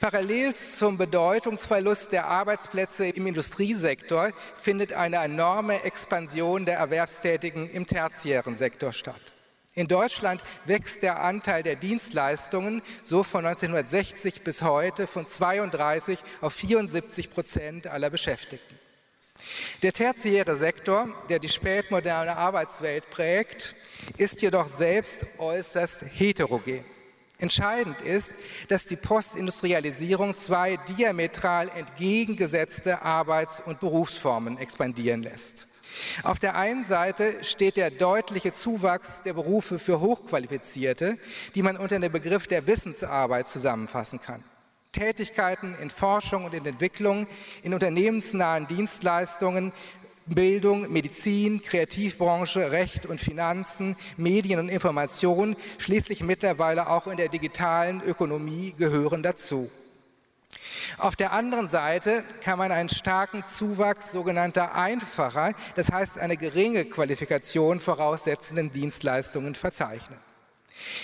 Parallel 0.00 0.54
zum 0.54 0.96
Bedeutungsverlust 0.96 2.12
der 2.12 2.28
Arbeitsplätze 2.28 3.08
im 3.08 3.26
Industriesektor 3.26 4.30
findet 4.58 4.94
eine 4.94 5.16
enorme 5.16 5.82
Expansion 5.82 6.64
der 6.64 6.78
Erwerbstätigen 6.78 7.68
im 7.68 7.86
tertiären 7.86 8.54
Sektor 8.54 8.94
statt. 8.94 9.34
In 9.74 9.88
Deutschland 9.88 10.42
wächst 10.66 11.02
der 11.02 11.22
Anteil 11.22 11.62
der 11.62 11.76
Dienstleistungen 11.76 12.82
so 13.02 13.22
von 13.22 13.46
1960 13.46 14.42
bis 14.42 14.60
heute 14.60 15.06
von 15.06 15.24
32 15.24 16.18
auf 16.42 16.52
74 16.52 17.30
Prozent 17.30 17.86
aller 17.86 18.10
Beschäftigten. 18.10 18.78
Der 19.82 19.94
tertiäre 19.94 20.56
Sektor, 20.56 21.08
der 21.30 21.38
die 21.38 21.48
spätmoderne 21.48 22.36
Arbeitswelt 22.36 23.08
prägt, 23.10 23.74
ist 24.18 24.42
jedoch 24.42 24.68
selbst 24.68 25.24
äußerst 25.38 26.04
heterogen. 26.14 26.84
Entscheidend 27.38 28.02
ist, 28.02 28.34
dass 28.68 28.86
die 28.86 28.96
Postindustrialisierung 28.96 30.36
zwei 30.36 30.76
diametral 30.76 31.70
entgegengesetzte 31.70 33.02
Arbeits- 33.02 33.58
und 33.58 33.80
Berufsformen 33.80 34.58
expandieren 34.58 35.22
lässt. 35.22 35.66
Auf 36.22 36.38
der 36.38 36.56
einen 36.56 36.84
Seite 36.84 37.42
steht 37.42 37.76
der 37.76 37.90
deutliche 37.90 38.52
Zuwachs 38.52 39.22
der 39.22 39.34
Berufe 39.34 39.78
für 39.78 40.00
Hochqualifizierte, 40.00 41.18
die 41.54 41.62
man 41.62 41.76
unter 41.76 41.98
dem 41.98 42.12
Begriff 42.12 42.46
der 42.46 42.66
Wissensarbeit 42.66 43.46
zusammenfassen 43.48 44.20
kann. 44.20 44.42
Tätigkeiten 44.92 45.74
in 45.80 45.88
Forschung 45.90 46.44
und 46.44 46.54
in 46.54 46.66
Entwicklung, 46.66 47.26
in 47.62 47.72
unternehmensnahen 47.72 48.66
Dienstleistungen, 48.66 49.72
Bildung, 50.26 50.92
Medizin, 50.92 51.62
Kreativbranche, 51.62 52.70
Recht 52.70 53.06
und 53.06 53.20
Finanzen, 53.20 53.96
Medien 54.16 54.60
und 54.60 54.68
Information, 54.68 55.56
schließlich 55.78 56.22
mittlerweile 56.22 56.88
auch 56.88 57.06
in 57.06 57.16
der 57.16 57.28
digitalen 57.28 58.02
Ökonomie 58.02 58.74
gehören 58.76 59.22
dazu. 59.22 59.70
Auf 60.98 61.16
der 61.16 61.32
anderen 61.32 61.68
Seite 61.68 62.22
kann 62.42 62.58
man 62.58 62.70
einen 62.70 62.88
starken 62.88 63.44
Zuwachs 63.44 64.12
sogenannter 64.12 64.74
einfacher, 64.74 65.52
das 65.74 65.90
heißt 65.90 66.18
eine 66.18 66.36
geringe 66.36 66.84
Qualifikation 66.84 67.80
voraussetzenden 67.80 68.70
Dienstleistungen 68.70 69.54
verzeichnen. 69.54 70.18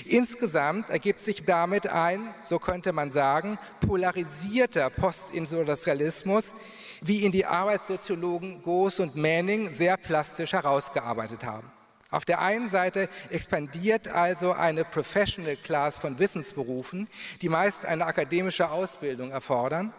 Insgesamt 0.04 0.90
ergibt 0.90 1.20
sich 1.20 1.44
damit 1.44 1.86
ein, 1.86 2.34
so 2.40 2.58
könnte 2.58 2.92
man 2.92 3.10
sagen, 3.10 3.58
polarisierter 3.80 4.90
Postindustrialismus, 4.90 6.54
wie 7.00 7.20
ihn 7.20 7.32
die 7.32 7.46
Arbeitssoziologen 7.46 8.62
Goos 8.62 8.98
und 9.00 9.16
Manning 9.16 9.72
sehr 9.72 9.96
plastisch 9.96 10.52
herausgearbeitet 10.52 11.44
haben. 11.44 11.70
Auf 12.10 12.24
der 12.24 12.40
einen 12.40 12.70
Seite 12.70 13.08
expandiert 13.28 14.08
also 14.08 14.52
eine 14.52 14.84
Professional 14.84 15.56
Class 15.56 15.98
von 15.98 16.18
Wissensberufen, 16.18 17.06
die 17.42 17.50
meist 17.50 17.84
eine 17.84 18.06
akademische 18.06 18.70
Ausbildung 18.70 19.30
erfordern. 19.30 19.92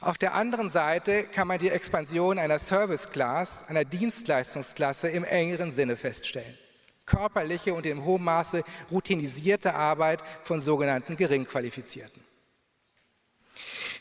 Auf 0.00 0.18
der 0.18 0.34
anderen 0.34 0.70
Seite 0.70 1.24
kann 1.24 1.48
man 1.48 1.58
die 1.58 1.70
Expansion 1.70 2.38
einer 2.38 2.58
Service 2.58 3.10
Class, 3.10 3.64
einer 3.68 3.84
Dienstleistungsklasse 3.84 5.08
im 5.08 5.24
engeren 5.24 5.70
Sinne 5.72 5.96
feststellen. 5.96 6.58
körperliche 7.06 7.72
und 7.72 7.86
in 7.86 8.04
hohem 8.04 8.24
Maße 8.24 8.64
routinisierte 8.90 9.74
Arbeit 9.74 10.24
von 10.42 10.60
sogenannten 10.60 11.16
Geringqualifizierten. 11.16 12.20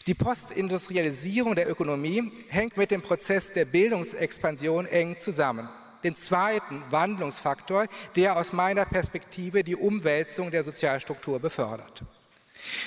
Die 0.07 0.15
Postindustrialisierung 0.15 1.55
der 1.55 1.69
Ökonomie 1.69 2.31
hängt 2.49 2.77
mit 2.77 2.89
dem 2.89 3.03
Prozess 3.03 3.53
der 3.53 3.65
Bildungsexpansion 3.65 4.87
eng 4.87 5.19
zusammen. 5.19 5.69
Dem 6.05 6.15
zweiten 6.15 6.83
Wandlungsfaktor, 6.91 7.87
der 8.15 8.37
aus 8.37 8.53
meiner 8.53 8.85
Perspektive 8.85 9.63
die 9.63 9.75
Umwälzung 9.75 10.51
der 10.51 10.63
Sozialstruktur 10.63 11.39
befördert. 11.39 12.03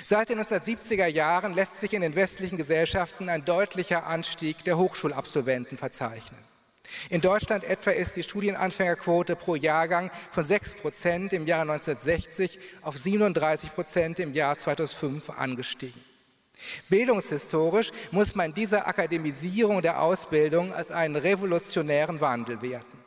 Seit 0.04 0.28
den 0.28 0.38
1970er 0.38 1.08
Jahren 1.08 1.52
lässt 1.52 1.80
sich 1.80 1.94
in 1.94 2.02
den 2.02 2.14
westlichen 2.14 2.58
Gesellschaften 2.58 3.28
ein 3.28 3.44
deutlicher 3.44 4.06
Anstieg 4.06 4.62
der 4.62 4.78
Hochschulabsolventen 4.78 5.76
verzeichnen. 5.78 6.38
In 7.10 7.20
Deutschland 7.20 7.64
etwa 7.64 7.90
ist 7.90 8.14
die 8.14 8.22
Studienanfängerquote 8.22 9.34
pro 9.34 9.56
Jahrgang 9.56 10.12
von 10.30 10.44
6 10.44 10.76
Prozent 10.76 11.32
im 11.32 11.44
Jahr 11.48 11.62
1960 11.62 12.60
auf 12.82 12.96
37 12.96 13.74
Prozent 13.74 14.20
im 14.20 14.32
Jahr 14.32 14.56
2005 14.56 15.30
angestiegen. 15.30 16.04
Bildungshistorisch 16.88 17.90
muss 18.12 18.36
man 18.36 18.54
diese 18.54 18.86
Akademisierung 18.86 19.82
der 19.82 20.00
Ausbildung 20.00 20.72
als 20.72 20.92
einen 20.92 21.16
revolutionären 21.16 22.20
Wandel 22.20 22.62
werten. 22.62 22.97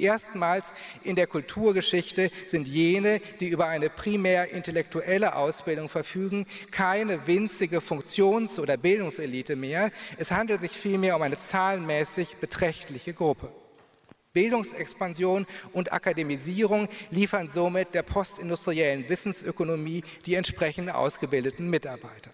Erstmals 0.00 0.72
in 1.02 1.16
der 1.16 1.26
Kulturgeschichte 1.26 2.30
sind 2.46 2.68
jene, 2.68 3.20
die 3.40 3.48
über 3.48 3.68
eine 3.68 3.90
primär 3.90 4.50
intellektuelle 4.50 5.36
Ausbildung 5.36 5.88
verfügen, 5.88 6.46
keine 6.70 7.26
winzige 7.26 7.80
Funktions- 7.80 8.58
oder 8.58 8.76
Bildungselite 8.76 9.56
mehr. 9.56 9.90
Es 10.18 10.30
handelt 10.30 10.60
sich 10.60 10.72
vielmehr 10.72 11.16
um 11.16 11.22
eine 11.22 11.36
zahlenmäßig 11.36 12.36
beträchtliche 12.36 13.14
Gruppe. 13.14 13.52
Bildungsexpansion 14.32 15.46
und 15.72 15.92
Akademisierung 15.92 16.88
liefern 17.10 17.48
somit 17.48 17.94
der 17.94 18.02
postindustriellen 18.02 19.08
Wissensökonomie 19.08 20.04
die 20.24 20.34
entsprechend 20.34 20.90
ausgebildeten 20.90 21.68
Mitarbeiter. 21.68 22.30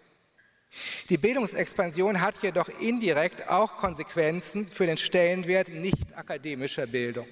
Die 1.08 1.16
Bildungsexpansion 1.16 2.20
hat 2.20 2.42
jedoch 2.42 2.68
indirekt 2.80 3.48
auch 3.48 3.78
Konsequenzen 3.78 4.66
für 4.66 4.86
den 4.86 4.98
Stellenwert 4.98 5.70
nicht 5.70 6.14
akademischer 6.14 6.86
Bildung. 6.86 7.26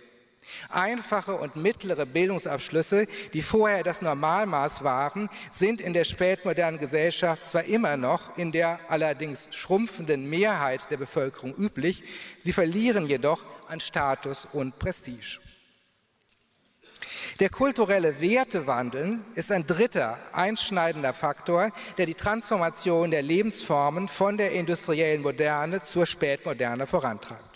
Einfache 0.68 1.34
und 1.34 1.56
mittlere 1.56 2.06
Bildungsabschlüsse, 2.06 3.06
die 3.32 3.42
vorher 3.42 3.82
das 3.82 4.02
Normalmaß 4.02 4.84
waren, 4.84 5.28
sind 5.50 5.80
in 5.80 5.92
der 5.92 6.04
spätmodernen 6.04 6.80
Gesellschaft 6.80 7.46
zwar 7.46 7.64
immer 7.64 7.96
noch 7.96 8.36
in 8.36 8.52
der 8.52 8.78
allerdings 8.88 9.48
schrumpfenden 9.50 10.28
Mehrheit 10.28 10.90
der 10.90 10.96
Bevölkerung 10.96 11.54
üblich, 11.54 12.04
sie 12.40 12.52
verlieren 12.52 13.06
jedoch 13.06 13.42
an 13.68 13.80
Status 13.80 14.46
und 14.52 14.78
Prestige. 14.78 15.38
Der 17.40 17.48
kulturelle 17.48 18.20
Wertewandel 18.20 19.18
ist 19.34 19.50
ein 19.50 19.66
dritter 19.66 20.18
einschneidender 20.32 21.12
Faktor, 21.12 21.72
der 21.98 22.06
die 22.06 22.14
Transformation 22.14 23.10
der 23.10 23.22
Lebensformen 23.22 24.06
von 24.06 24.36
der 24.36 24.52
industriellen 24.52 25.22
Moderne 25.22 25.82
zur 25.82 26.06
Spätmoderne 26.06 26.86
vorantreibt. 26.86 27.53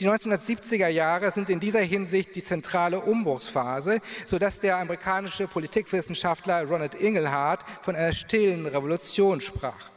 Die 0.00 0.08
1970er 0.08 0.88
Jahre 0.88 1.30
sind 1.30 1.50
in 1.50 1.60
dieser 1.60 1.80
Hinsicht 1.80 2.34
die 2.36 2.42
zentrale 2.42 3.00
Umbruchsphase, 3.00 4.00
sodass 4.26 4.60
der 4.60 4.78
amerikanische 4.78 5.46
Politikwissenschaftler 5.46 6.64
Ronald 6.64 6.94
Inglehart 6.94 7.64
von 7.82 7.96
einer 7.96 8.12
stillen 8.12 8.66
Revolution 8.66 9.40
sprach. 9.40 9.90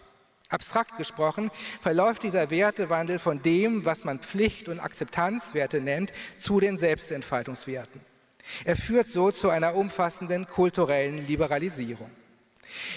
Abstrakt 0.49 0.97
gesprochen 0.97 1.49
verläuft 1.81 2.23
dieser 2.23 2.49
Wertewandel 2.49 3.19
von 3.19 3.41
dem, 3.41 3.85
was 3.85 4.03
man 4.03 4.19
Pflicht- 4.19 4.67
und 4.67 4.79
Akzeptanzwerte 4.79 5.79
nennt, 5.79 6.11
zu 6.37 6.59
den 6.59 6.77
Selbstentfaltungswerten. 6.77 8.01
Er 8.65 8.75
führt 8.75 9.07
so 9.07 9.31
zu 9.31 9.49
einer 9.49 9.75
umfassenden 9.75 10.45
kulturellen 10.47 11.25
Liberalisierung. 11.25 12.09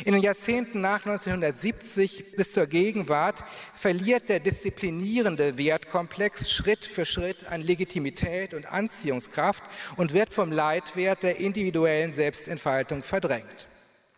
In 0.05 0.13
den 0.13 0.23
Jahrzehnten 0.23 0.81
nach 0.81 1.05
1970 1.07 2.33
bis 2.37 2.53
zur 2.53 2.67
Gegenwart 2.67 3.45
verliert 3.75 4.29
der 4.29 4.41
disziplinierende 4.41 5.59
Wertkomplex 5.59 6.51
Schritt 6.51 6.85
für 6.85 7.05
Schritt 7.05 7.47
an 7.47 7.63
Legitimität 7.63 8.55
und 8.55 8.67
Anziehungskraft 8.67 9.63
und 9.97 10.13
wird 10.13 10.33
vom 10.33 10.53
Leitwert 10.53 11.23
der 11.23 11.39
individuellen 11.39 12.13
Selbstentfaltung 12.13 13.03
verdrängt. 13.03 13.69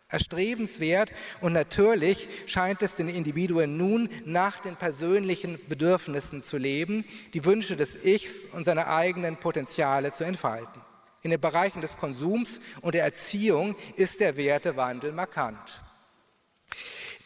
Erstrebenswert 0.09 1.11
und 1.41 1.51
natürlich 1.51 2.29
scheint 2.45 2.81
es 2.81 2.95
den 2.95 3.09
Individuen 3.09 3.75
nun 3.75 4.09
nach 4.23 4.59
den 4.59 4.77
persönlichen 4.77 5.59
Bedürfnissen 5.67 6.41
zu 6.41 6.57
leben, 6.57 7.03
die 7.33 7.43
Wünsche 7.43 7.75
des 7.75 8.05
Ichs 8.05 8.45
und 8.45 8.63
seine 8.63 8.87
eigenen 8.87 9.35
Potenziale 9.35 10.13
zu 10.13 10.23
entfalten. 10.23 10.81
In 11.23 11.31
den 11.31 11.41
Bereichen 11.41 11.81
des 11.81 11.97
Konsums 11.97 12.59
und 12.81 12.95
der 12.95 13.03
Erziehung 13.03 13.75
ist 13.95 14.19
der 14.19 14.37
Wertewandel 14.37 15.11
markant. 15.11 15.81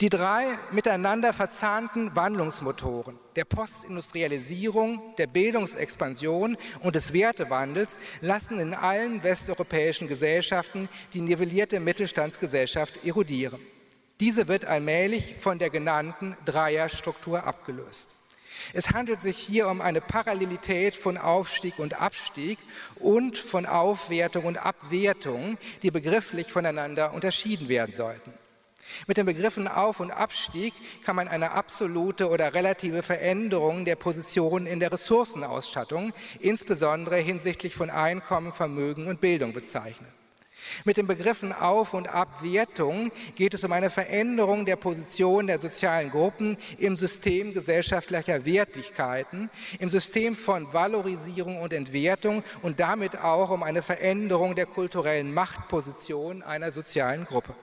Die 0.02 0.10
drei 0.10 0.58
miteinander 0.72 1.32
verzahnten 1.32 2.16
Wandlungsmotoren 2.16 3.20
der 3.36 3.46
Postindustrialisierung, 3.46 5.16
der 5.20 5.28
Bildungsexpansion 5.28 6.58
und 6.80 6.96
des 6.96 7.14
Wertewandels 7.14 8.00
lassen 8.20 8.60
in 8.60 8.74
allen 8.74 9.22
westeuropäischen 9.22 10.08
Gesellschaften 10.08 10.90
die 11.14 11.22
nivellierte 11.22 11.80
Mittelstandsgesellschaft 11.80 13.06
erodieren. 13.06 13.62
Diese 14.20 14.48
wird 14.48 14.66
allmählich 14.66 15.36
von 15.40 15.60
der 15.60 15.70
genannten 15.70 16.36
Dreierstruktur 16.46 17.44
abgelöst. 17.44 18.16
Es 18.74 18.92
handelt 18.92 19.22
sich 19.22 19.38
hier 19.38 19.68
um 19.68 19.82
eine 19.82 20.02
Parallelität 20.02 20.96
von 20.96 21.18
Aufstieg 21.18 21.80
und 21.80 22.02
Abstieg 22.02 22.60
und 22.96 23.38
von 23.38 23.66
Aufwertung 23.66 24.46
und 24.46 24.58
Abwertung, 24.58 25.58
die 25.84 25.92
begrifflich 25.92 26.52
voneinander 26.52 27.14
unterschieden 27.14 27.70
werden 27.70 27.94
sollten. 27.96 28.34
Mit 29.08 29.18
den 29.18 29.26
Begriffen 29.26 29.68
Auf- 29.68 30.00
und 30.00 30.12
Abstieg 30.12 30.74
kann 31.04 31.16
man 31.16 31.28
eine 31.28 31.52
absolute 31.52 32.30
oder 32.30 32.54
relative 32.54 33.04
Veränderung 33.04 33.86
der 33.86 33.96
Position 33.96 34.66
in 34.66 34.80
der 34.80 34.92
Ressourcenausstattung, 34.92 36.14
insbesondere 36.40 37.18
hinsichtlich 37.18 37.76
von 37.76 37.90
Einkommen, 37.90 38.52
Vermögen 38.52 39.08
und 39.08 39.22
Bildung 39.22 39.54
bezeichnen. 39.54 40.08
Mit 40.86 40.98
den 40.98 41.08
Begriffen 41.08 41.54
Auf- 41.54 41.94
und 41.94 42.08
Abwertung 42.08 43.12
geht 43.36 43.54
es 43.54 43.64
um 43.64 43.72
eine 43.72 43.90
Veränderung 43.90 44.66
der 44.66 44.76
Position 44.76 45.48
der 45.48 45.60
sozialen 45.60 46.12
Gruppen 46.12 46.58
im 46.78 46.96
System 46.96 47.54
gesellschaftlicher 47.54 48.46
Wertigkeiten, 48.46 49.50
im 49.80 49.90
System 49.90 50.36
von 50.36 50.72
Valorisierung 50.74 51.62
und 51.62 51.74
Entwertung 51.74 52.44
und 52.62 52.80
damit 52.80 53.20
auch 53.20 53.50
um 53.50 53.64
eine 53.64 53.82
Veränderung 53.82 54.56
der 54.56 54.66
kulturellen 54.66 55.34
Machtposition 55.34 56.44
einer 56.44 56.72
sozialen 56.72 57.26
Gruppe. 57.26 57.56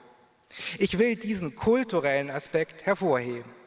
Ich 0.77 0.97
will 0.97 1.15
diesen 1.15 1.55
kulturellen 1.55 2.29
Aspekt 2.29 2.85
hervorheben. 2.85 3.58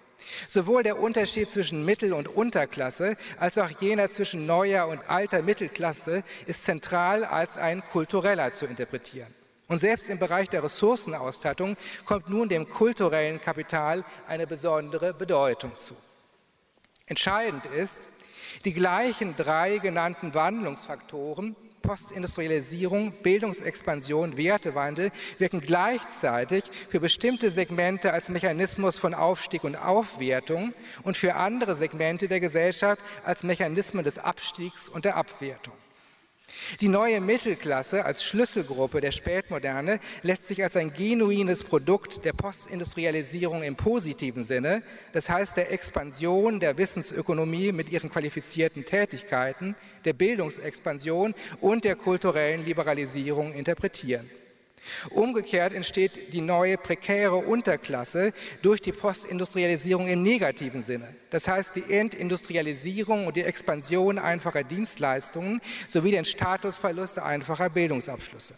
Sowohl 0.49 0.83
der 0.83 0.99
Unterschied 0.99 1.51
zwischen 1.51 1.85
Mittel- 1.85 2.13
und 2.13 2.29
Unterklasse 2.29 3.17
als 3.39 3.59
auch 3.59 3.71
jener 3.81 4.11
zwischen 4.11 4.47
neuer 4.47 4.89
und 4.89 5.09
alter 5.09 5.43
Mittelklasse 5.43 6.25
ist 6.47 6.65
zentral 6.65 7.25
als 7.25 7.57
ein 7.57 7.83
kultureller 7.93 8.53
zu 8.53 8.67
interpretieren. 8.67 9.33
Und 9.69 9.79
selbst 9.79 10.09
im 10.09 10.19
Bereich 10.19 10.49
der 10.51 10.63
Ressourcenausstattung 10.63 11.77
kommt 12.05 12.29
nun 12.29 12.49
dem 12.49 12.69
kulturellen 12.69 13.41
Kapital 13.41 14.05
eine 14.27 14.47
besondere 14.47 15.15
Bedeutung 15.15 15.79
zu. 15.79 15.95
Entscheidend 17.07 17.65
ist, 17.67 18.09
die 18.65 18.75
gleichen 18.75 19.35
drei 19.35 19.79
genannten 19.79 20.35
Wandlungsfaktoren 20.35 21.57
Postindustrialisierung, 21.83 23.13
Bildungsexpansion, 23.23 24.37
Wertewandel 24.37 25.11
wirken 25.39 25.61
gleichzeitig 25.61 26.65
für 26.89 27.01
bestimmte 27.01 27.51
Segmente 27.51 28.13
als 28.13 28.29
Mechanismus 28.29 28.99
von 28.99 29.15
Aufstieg 29.15 29.65
und 29.65 29.77
Aufwertung 29.77 30.73
und 31.03 31.17
für 31.17 31.35
andere 31.35 31.75
Segmente 31.75 32.29
der 32.29 32.41
Gesellschaft 32.41 33.03
als 33.25 33.43
Mechanismen 33.43 34.05
des 34.05 34.19
Abstiegs 34.19 34.89
und 34.89 35.05
der 35.05 35.17
Abwertung. 35.17 35.75
Die 36.81 36.89
neue 36.89 37.21
Mittelklasse 37.21 38.05
als 38.05 38.25
Schlüsselgruppe 38.25 39.01
der 39.01 39.13
Spätmoderne 39.13 40.01
lässt 40.23 40.47
sich 40.47 40.63
als 40.63 40.77
ein 40.77 40.93
genuines 40.93 41.65
Produkt 41.65 42.25
der 42.25 42.33
Postindustrialisierung 42.33 43.63
im 43.63 43.77
positiven 43.77 44.45
Sinne, 44.45 44.83
das 45.13 45.29
heißt 45.29 45.57
der 45.57 45.73
Expansion 45.73 46.61
der 46.61 46.79
Wissensökonomie 46.79 47.73
mit 47.73 47.91
ihren 47.91 48.11
qualifizierten 48.11 48.85
Tätigkeiten, 48.85 49.75
der 50.05 50.13
Bildungsexpansion 50.13 51.35
und 51.61 51.85
der 51.85 51.97
kulturellen 51.97 52.65
Liberalisierung 52.65 53.53
interpretieren. 53.53 54.29
Umgekehrt 55.11 55.73
entsteht 55.73 56.33
die 56.33 56.41
neue 56.41 56.77
prekäre 56.77 57.37
Unterklasse 57.37 58.33
durch 58.63 58.81
die 58.81 58.93
Postindustrialisierung 58.93 60.09
im 60.09 60.23
negativen 60.23 60.83
Sinne. 60.83 61.15
Das 61.31 61.47
heißt 61.47 61.77
die 61.77 61.93
Entindustrialisierung 61.93 63.27
und 63.27 63.37
die 63.37 63.43
Expansion 63.43 64.19
einfacher 64.19 64.65
Dienstleistungen 64.65 65.61
sowie 65.89 66.11
den 66.11 66.25
Statusverlust 66.25 67.19
einfacher 67.19 67.71
Bildungsabschlüsse. 67.71 68.55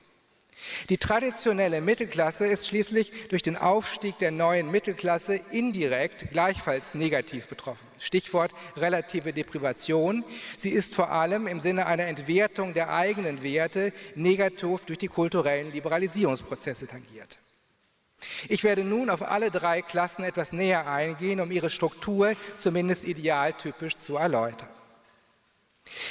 Die 0.88 0.98
traditionelle 0.98 1.80
Mittelklasse 1.80 2.46
ist 2.46 2.66
schließlich 2.66 3.12
durch 3.28 3.42
den 3.42 3.56
Aufstieg 3.56 4.18
der 4.18 4.30
neuen 4.30 4.70
Mittelklasse 4.70 5.40
indirekt 5.50 6.30
gleichfalls 6.30 6.94
negativ 6.94 7.48
betroffen. 7.48 7.86
Stichwort 7.98 8.52
relative 8.76 9.32
Deprivation. 9.32 10.24
Sie 10.56 10.70
ist 10.70 10.94
vor 10.94 11.10
allem 11.10 11.46
im 11.46 11.60
Sinne 11.60 11.86
einer 11.86 12.04
Entwertung 12.04 12.74
der 12.74 12.94
eigenen 12.94 13.42
Werte 13.42 13.92
negativ 14.14 14.84
durch 14.84 14.98
die 14.98 15.08
kulturellen 15.08 15.72
Liberalisierungsprozesse 15.72 16.86
tangiert. 16.86 17.38
Ich 18.48 18.64
werde 18.64 18.84
nun 18.84 19.10
auf 19.10 19.22
alle 19.22 19.50
drei 19.50 19.82
Klassen 19.82 20.24
etwas 20.24 20.52
näher 20.52 20.88
eingehen, 20.88 21.40
um 21.40 21.50
ihre 21.50 21.70
Struktur 21.70 22.34
zumindest 22.56 23.04
idealtypisch 23.04 23.96
zu 23.96 24.16
erläutern. 24.16 24.68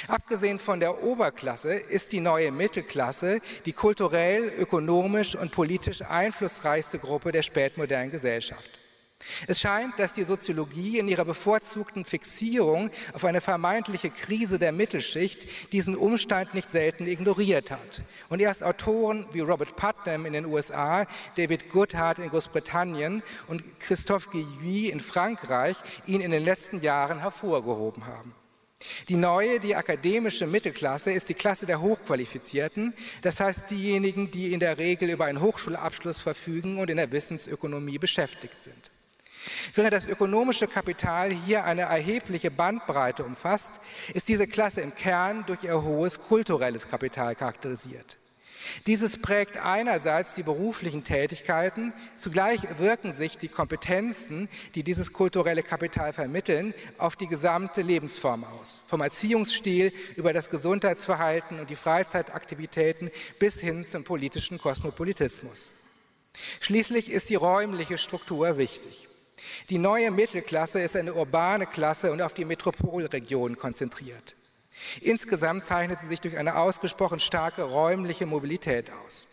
Abgesehen 0.08 0.58
von 0.58 0.80
der 0.80 1.02
Oberklasse 1.02 1.74
ist 1.74 2.12
die 2.12 2.20
neue 2.20 2.52
Mittelklasse 2.52 3.40
die 3.66 3.72
kulturell, 3.72 4.48
ökonomisch 4.48 5.34
und 5.34 5.50
politisch 5.50 6.02
einflussreichste 6.02 6.98
Gruppe 6.98 7.32
der 7.32 7.42
spätmodernen 7.42 8.10
Gesellschaft. 8.10 8.80
Es 9.46 9.60
scheint, 9.60 9.98
dass 9.98 10.12
die 10.12 10.24
Soziologie 10.24 10.98
in 10.98 11.08
ihrer 11.08 11.24
bevorzugten 11.24 12.04
Fixierung 12.04 12.90
auf 13.14 13.24
eine 13.24 13.40
vermeintliche 13.40 14.10
Krise 14.10 14.58
der 14.58 14.72
Mittelschicht 14.72 15.72
diesen 15.72 15.96
Umstand 15.96 16.54
nicht 16.54 16.70
selten 16.70 17.06
ignoriert 17.06 17.70
hat. 17.70 18.02
Und 18.28 18.40
erst 18.40 18.62
Autoren 18.62 19.26
wie 19.32 19.40
Robert 19.40 19.76
Putnam 19.76 20.26
in 20.26 20.34
den 20.34 20.46
USA, 20.46 21.06
David 21.36 21.70
Goodhart 21.70 22.18
in 22.18 22.28
Großbritannien 22.28 23.22
und 23.48 23.62
Christophe 23.80 24.30
Guilluy 24.30 24.90
in 24.90 25.00
Frankreich 25.00 25.76
ihn 26.06 26.20
in 26.20 26.30
den 26.30 26.44
letzten 26.44 26.82
Jahren 26.82 27.20
hervorgehoben 27.20 28.06
haben. 28.06 28.34
Die 29.08 29.16
neue, 29.16 29.60
die 29.60 29.76
akademische 29.76 30.46
Mittelklasse 30.46 31.12
ist 31.12 31.28
die 31.28 31.34
Klasse 31.34 31.66
der 31.66 31.80
Hochqualifizierten, 31.80 32.94
das 33.22 33.40
heißt 33.40 33.70
diejenigen, 33.70 34.30
die 34.30 34.52
in 34.52 34.60
der 34.60 34.78
Regel 34.78 35.10
über 35.10 35.26
einen 35.26 35.40
Hochschulabschluss 35.40 36.20
verfügen 36.20 36.78
und 36.78 36.90
in 36.90 36.96
der 36.96 37.12
Wissensökonomie 37.12 37.98
beschäftigt 37.98 38.60
sind. 38.60 38.90
Während 39.74 39.92
das 39.92 40.06
ökonomische 40.06 40.66
Kapital 40.66 41.30
hier 41.30 41.64
eine 41.64 41.82
erhebliche 41.82 42.50
Bandbreite 42.50 43.24
umfasst, 43.24 43.80
ist 44.14 44.28
diese 44.28 44.46
Klasse 44.46 44.80
im 44.80 44.94
Kern 44.94 45.44
durch 45.46 45.64
ihr 45.64 45.82
hohes 45.82 46.18
kulturelles 46.18 46.88
Kapital 46.88 47.34
charakterisiert. 47.34 48.18
Dieses 48.86 49.20
prägt 49.20 49.56
einerseits 49.56 50.34
die 50.34 50.42
beruflichen 50.42 51.04
Tätigkeiten, 51.04 51.92
zugleich 52.18 52.60
wirken 52.78 53.12
sich 53.12 53.38
die 53.38 53.48
Kompetenzen, 53.48 54.48
die 54.74 54.82
dieses 54.82 55.12
kulturelle 55.12 55.62
Kapital 55.62 56.12
vermitteln, 56.12 56.74
auf 56.98 57.16
die 57.16 57.26
gesamte 57.26 57.82
Lebensform 57.82 58.44
aus. 58.44 58.82
Vom 58.86 59.00
Erziehungsstil 59.00 59.92
über 60.16 60.32
das 60.32 60.50
Gesundheitsverhalten 60.50 61.60
und 61.60 61.70
die 61.70 61.76
Freizeitaktivitäten 61.76 63.10
bis 63.38 63.60
hin 63.60 63.86
zum 63.86 64.04
politischen 64.04 64.58
Kosmopolitismus. 64.58 65.70
Schließlich 66.60 67.10
ist 67.10 67.30
die 67.30 67.36
räumliche 67.36 67.98
Struktur 67.98 68.58
wichtig. 68.58 69.08
Die 69.70 69.78
neue 69.78 70.10
Mittelklasse 70.10 70.80
ist 70.80 70.96
eine 70.96 71.14
urbane 71.14 71.66
Klasse 71.66 72.12
und 72.12 72.22
auf 72.22 72.34
die 72.34 72.44
Metropolregion 72.44 73.56
konzentriert. 73.56 74.36
Insgesamt 75.00 75.64
zeichnet 75.64 75.98
sie 76.00 76.06
sich 76.06 76.20
durch 76.20 76.36
eine 76.36 76.56
ausgesprochen 76.56 77.20
starke 77.20 77.62
räumliche 77.62 78.26
Mobilität 78.26 78.90
aus. 78.90 79.28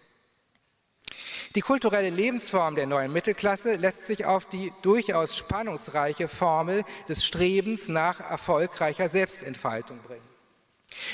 Die 1.55 1.61
kulturelle 1.61 2.09
Lebensform 2.09 2.75
der 2.75 2.85
neuen 2.85 3.11
Mittelklasse 3.11 3.75
lässt 3.75 4.05
sich 4.05 4.25
auf 4.25 4.45
die 4.45 4.71
durchaus 4.83 5.35
spannungsreiche 5.35 6.29
Formel 6.29 6.85
des 7.09 7.25
Strebens 7.25 7.89
nach 7.89 8.21
erfolgreicher 8.21 9.09
Selbstentfaltung 9.09 9.99
bringen. 9.99 10.31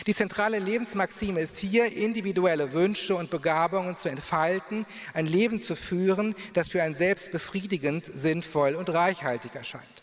Die 0.05 0.13
zentrale 0.13 0.59
Lebensmaxime 0.59 1.39
ist 1.39 1.57
hier, 1.57 1.91
individuelle 1.91 2.73
Wünsche 2.73 3.15
und 3.15 3.29
Begabungen 3.29 3.95
zu 3.95 4.09
entfalten, 4.09 4.85
ein 5.13 5.27
Leben 5.27 5.61
zu 5.61 5.75
führen, 5.75 6.35
das 6.53 6.69
für 6.69 6.83
ein 6.83 6.93
selbst 6.93 7.31
befriedigend, 7.31 8.05
sinnvoll 8.05 8.75
und 8.75 8.89
reichhaltig 8.89 9.55
erscheint. 9.55 9.96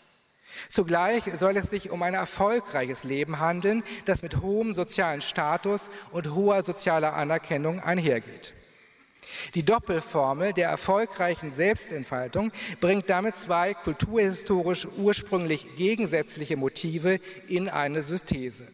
Zugleich 0.69 1.23
soll 1.35 1.57
es 1.57 1.69
sich 1.69 1.89
um 1.89 2.01
ein 2.03 2.13
erfolgreiches 2.13 3.03
Leben 3.03 3.39
handeln, 3.39 3.83
das 4.05 4.21
mit 4.21 4.41
hohem 4.41 4.73
sozialen 4.73 5.21
Status 5.21 5.89
und 6.11 6.33
hoher 6.33 6.63
sozialer 6.63 7.13
Anerkennung 7.15 7.79
einhergeht. 7.79 8.53
Die 9.53 9.63
Doppelformel 9.63 10.53
der 10.53 10.69
erfolgreichen 10.69 11.51
Selbstentfaltung 11.51 12.51
bringt 12.79 13.09
damit 13.09 13.35
zwei 13.35 13.73
kulturhistorisch 13.73 14.87
ursprünglich 14.97 15.75
gegensätzliche 15.75 16.57
Motive 16.57 17.19
in 17.47 17.69
eine 17.69 18.01
Synthese. 18.01 18.67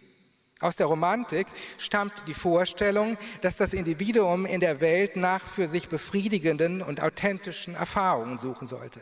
Aus 0.60 0.76
der 0.76 0.86
Romantik 0.86 1.48
stammt 1.80 2.28
die 2.28 2.36
Vorstellung, 2.36 3.18
dass 3.42 3.58
das 3.58 3.74
Individuum 3.74 4.46
in 4.46 4.60
der 4.60 4.80
Welt 4.80 5.16
nach 5.16 5.48
für 5.48 5.68
sich 5.68 5.90
befriedigenden 5.90 6.84
und 6.84 7.02
authentischen 7.02 7.74
Erfahrungen 7.74 8.38
suchen 8.38 8.68
sollte. 8.68 9.02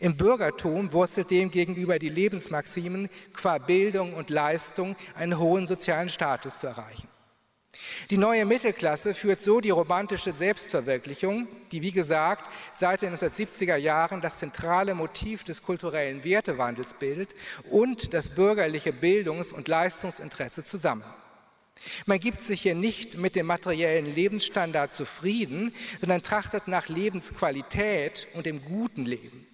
Im 0.00 0.16
Bürgertum 0.16 0.92
wurzelt 0.92 1.30
demgegenüber 1.30 1.98
die 1.98 2.08
Lebensmaximen, 2.08 3.08
qua 3.32 3.58
Bildung 3.58 4.14
und 4.14 4.30
Leistung 4.30 4.96
einen 5.14 5.38
hohen 5.38 5.66
sozialen 5.66 6.08
Status 6.08 6.60
zu 6.60 6.66
erreichen. 6.66 7.08
Die 8.10 8.16
neue 8.16 8.44
Mittelklasse 8.44 9.14
führt 9.14 9.40
so 9.40 9.60
die 9.60 9.70
romantische 9.70 10.32
Selbstverwirklichung, 10.32 11.48
die 11.72 11.82
wie 11.82 11.92
gesagt 11.92 12.48
seit 12.72 13.02
den 13.02 13.14
1970er 13.14 13.76
Jahren 13.76 14.20
das 14.20 14.38
zentrale 14.38 14.94
Motiv 14.94 15.44
des 15.44 15.62
kulturellen 15.62 16.24
Wertewandels 16.24 16.94
bildet, 16.94 17.34
und 17.70 18.14
das 18.14 18.30
bürgerliche 18.30 18.92
Bildungs- 18.92 19.52
und 19.52 19.68
Leistungsinteresse 19.68 20.64
zusammen. 20.64 21.04
Man 22.06 22.20
gibt 22.20 22.42
sich 22.42 22.62
hier 22.62 22.74
nicht 22.74 23.18
mit 23.18 23.36
dem 23.36 23.46
materiellen 23.46 24.06
Lebensstandard 24.06 24.92
zufrieden, 24.92 25.74
sondern 26.00 26.22
trachtet 26.22 26.68
nach 26.68 26.88
Lebensqualität 26.88 28.28
und 28.34 28.46
dem 28.46 28.64
guten 28.64 29.04
Leben. 29.04 29.46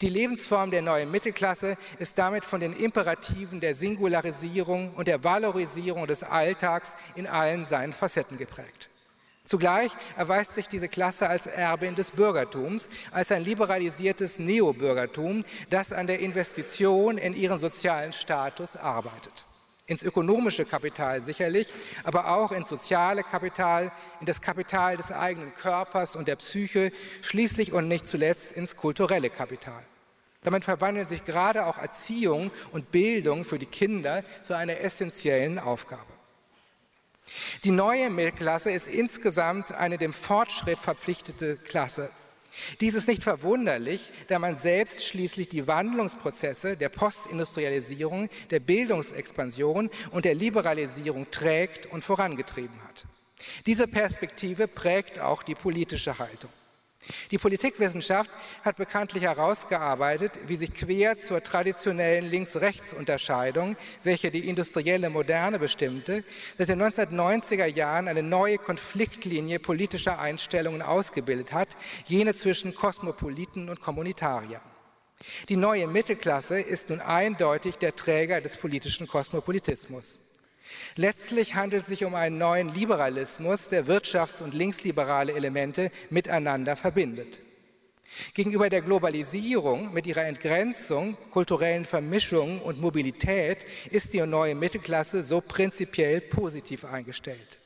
Die 0.00 0.08
Lebensform 0.08 0.70
der 0.70 0.82
neuen 0.82 1.10
Mittelklasse 1.10 1.76
ist 1.98 2.18
damit 2.18 2.44
von 2.44 2.60
den 2.60 2.72
Imperativen 2.72 3.60
der 3.60 3.74
Singularisierung 3.74 4.92
und 4.94 5.08
der 5.08 5.24
Valorisierung 5.24 6.06
des 6.06 6.22
Alltags 6.22 6.96
in 7.14 7.26
allen 7.26 7.64
seinen 7.64 7.92
Facetten 7.92 8.38
geprägt. 8.38 8.90
Zugleich 9.46 9.92
erweist 10.16 10.54
sich 10.54 10.68
diese 10.68 10.88
Klasse 10.88 11.28
als 11.28 11.46
Erbin 11.46 11.94
des 11.94 12.12
Bürgertums, 12.12 12.88
als 13.10 13.30
ein 13.30 13.44
liberalisiertes 13.44 14.38
Neobürgertum, 14.38 15.44
das 15.68 15.92
an 15.92 16.06
der 16.06 16.20
Investition 16.20 17.18
in 17.18 17.34
ihren 17.34 17.58
sozialen 17.58 18.14
Status 18.14 18.76
arbeitet 18.76 19.44
ins 19.86 20.02
ökonomische 20.02 20.64
Kapital 20.64 21.20
sicherlich, 21.20 21.68
aber 22.04 22.28
auch 22.28 22.52
ins 22.52 22.68
soziale 22.68 23.22
Kapital, 23.22 23.92
in 24.20 24.26
das 24.26 24.40
Kapital 24.40 24.96
des 24.96 25.12
eigenen 25.12 25.54
Körpers 25.54 26.16
und 26.16 26.26
der 26.28 26.36
Psyche, 26.36 26.90
schließlich 27.22 27.72
und 27.72 27.88
nicht 27.88 28.08
zuletzt 28.08 28.52
ins 28.52 28.76
kulturelle 28.76 29.30
Kapital. 29.30 29.82
Damit 30.42 30.64
verwandeln 30.64 31.08
sich 31.08 31.24
gerade 31.24 31.66
auch 31.66 31.78
Erziehung 31.78 32.50
und 32.72 32.90
Bildung 32.90 33.44
für 33.44 33.58
die 33.58 33.66
Kinder 33.66 34.22
zu 34.42 34.54
einer 34.54 34.78
essentiellen 34.80 35.58
Aufgabe. 35.58 36.12
Die 37.64 37.70
neue 37.70 38.10
Mittelklasse 38.10 38.70
ist 38.70 38.86
insgesamt 38.86 39.72
eine 39.72 39.98
dem 39.98 40.12
Fortschritt 40.12 40.78
verpflichtete 40.78 41.56
Klasse 41.56 42.10
dies 42.80 42.94
ist 42.94 43.08
nicht 43.08 43.22
verwunderlich, 43.22 44.10
da 44.28 44.38
man 44.38 44.56
selbst 44.56 45.04
schließlich 45.04 45.48
die 45.48 45.66
Wandlungsprozesse 45.66 46.76
der 46.76 46.88
Postindustrialisierung, 46.88 48.28
der 48.50 48.60
Bildungsexpansion 48.60 49.90
und 50.10 50.24
der 50.24 50.34
Liberalisierung 50.34 51.30
trägt 51.30 51.86
und 51.86 52.04
vorangetrieben 52.04 52.82
hat. 52.84 53.06
Diese 53.66 53.86
Perspektive 53.86 54.68
prägt 54.68 55.18
auch 55.18 55.42
die 55.42 55.54
politische 55.54 56.18
Haltung. 56.18 56.50
Die 57.30 57.38
Politikwissenschaft 57.38 58.30
hat 58.64 58.76
bekanntlich 58.76 59.24
herausgearbeitet, 59.24 60.38
wie 60.46 60.56
sich 60.56 60.72
quer 60.72 61.18
zur 61.18 61.42
traditionellen 61.42 62.30
Links-Rechts-Unterscheidung, 62.30 63.76
welche 64.02 64.30
die 64.30 64.48
industrielle 64.48 65.10
Moderne 65.10 65.58
bestimmte, 65.58 66.24
seit 66.56 66.68
den 66.68 66.82
1990er 66.82 67.66
Jahren 67.66 68.08
eine 68.08 68.22
neue 68.22 68.58
Konfliktlinie 68.58 69.58
politischer 69.58 70.18
Einstellungen 70.18 70.82
ausgebildet 70.82 71.52
hat, 71.52 71.76
jene 72.06 72.34
zwischen 72.34 72.74
Kosmopoliten 72.74 73.68
und 73.68 73.80
Kommunitariern. 73.80 74.62
Die 75.48 75.56
neue 75.56 75.86
Mittelklasse 75.86 76.60
ist 76.60 76.90
nun 76.90 77.00
eindeutig 77.00 77.76
der 77.76 77.96
Träger 77.96 78.40
des 78.40 78.56
politischen 78.56 79.06
Kosmopolitismus. 79.06 80.20
Letztlich 80.96 81.54
handelt 81.54 81.82
es 81.82 81.88
sich 81.88 82.04
um 82.04 82.14
einen 82.14 82.38
neuen 82.38 82.72
Liberalismus, 82.74 83.68
der 83.68 83.86
wirtschafts- 83.86 84.42
und 84.42 84.54
linksliberale 84.54 85.32
Elemente 85.32 85.90
miteinander 86.10 86.76
verbindet. 86.76 87.40
Gegenüber 88.32 88.70
der 88.70 88.82
Globalisierung 88.82 89.92
mit 89.92 90.06
ihrer 90.06 90.24
Entgrenzung, 90.24 91.16
kulturellen 91.30 91.84
Vermischung 91.84 92.60
und 92.60 92.80
Mobilität 92.80 93.66
ist 93.90 94.12
die 94.12 94.20
neue 94.20 94.54
Mittelklasse 94.54 95.22
so 95.22 95.40
prinzipiell 95.40 96.20
positiv 96.20 96.84
eingestellt. 96.84 97.58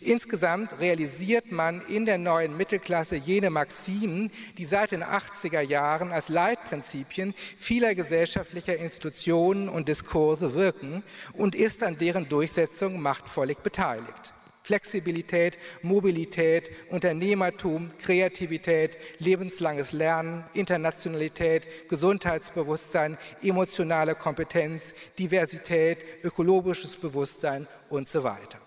Insgesamt 0.00 0.80
realisiert 0.80 1.52
man 1.52 1.80
in 1.88 2.06
der 2.06 2.18
neuen 2.18 2.56
Mittelklasse 2.56 3.16
jene 3.16 3.50
Maximen, 3.50 4.30
die 4.58 4.64
seit 4.64 4.92
den 4.92 5.04
80er 5.04 5.60
Jahren 5.60 6.12
als 6.12 6.28
Leitprinzipien 6.28 7.34
vieler 7.58 7.94
gesellschaftlicher 7.94 8.76
Institutionen 8.76 9.68
und 9.68 9.88
Diskurse 9.88 10.54
wirken 10.54 11.02
und 11.32 11.54
ist 11.54 11.82
an 11.82 11.98
deren 11.98 12.28
Durchsetzung 12.28 13.00
machtvollig 13.00 13.58
beteiligt. 13.58 14.32
Flexibilität, 14.66 15.58
Mobilität, 15.82 16.72
Unternehmertum, 16.90 17.96
Kreativität, 17.98 18.98
lebenslanges 19.20 19.92
Lernen, 19.92 20.42
Internationalität, 20.54 21.88
Gesundheitsbewusstsein, 21.88 23.16
emotionale 23.42 24.16
Kompetenz, 24.16 24.92
Diversität, 25.20 26.04
ökologisches 26.24 26.96
Bewusstsein 26.96 27.68
und 27.88 28.08
so 28.08 28.24
weiter. 28.24 28.58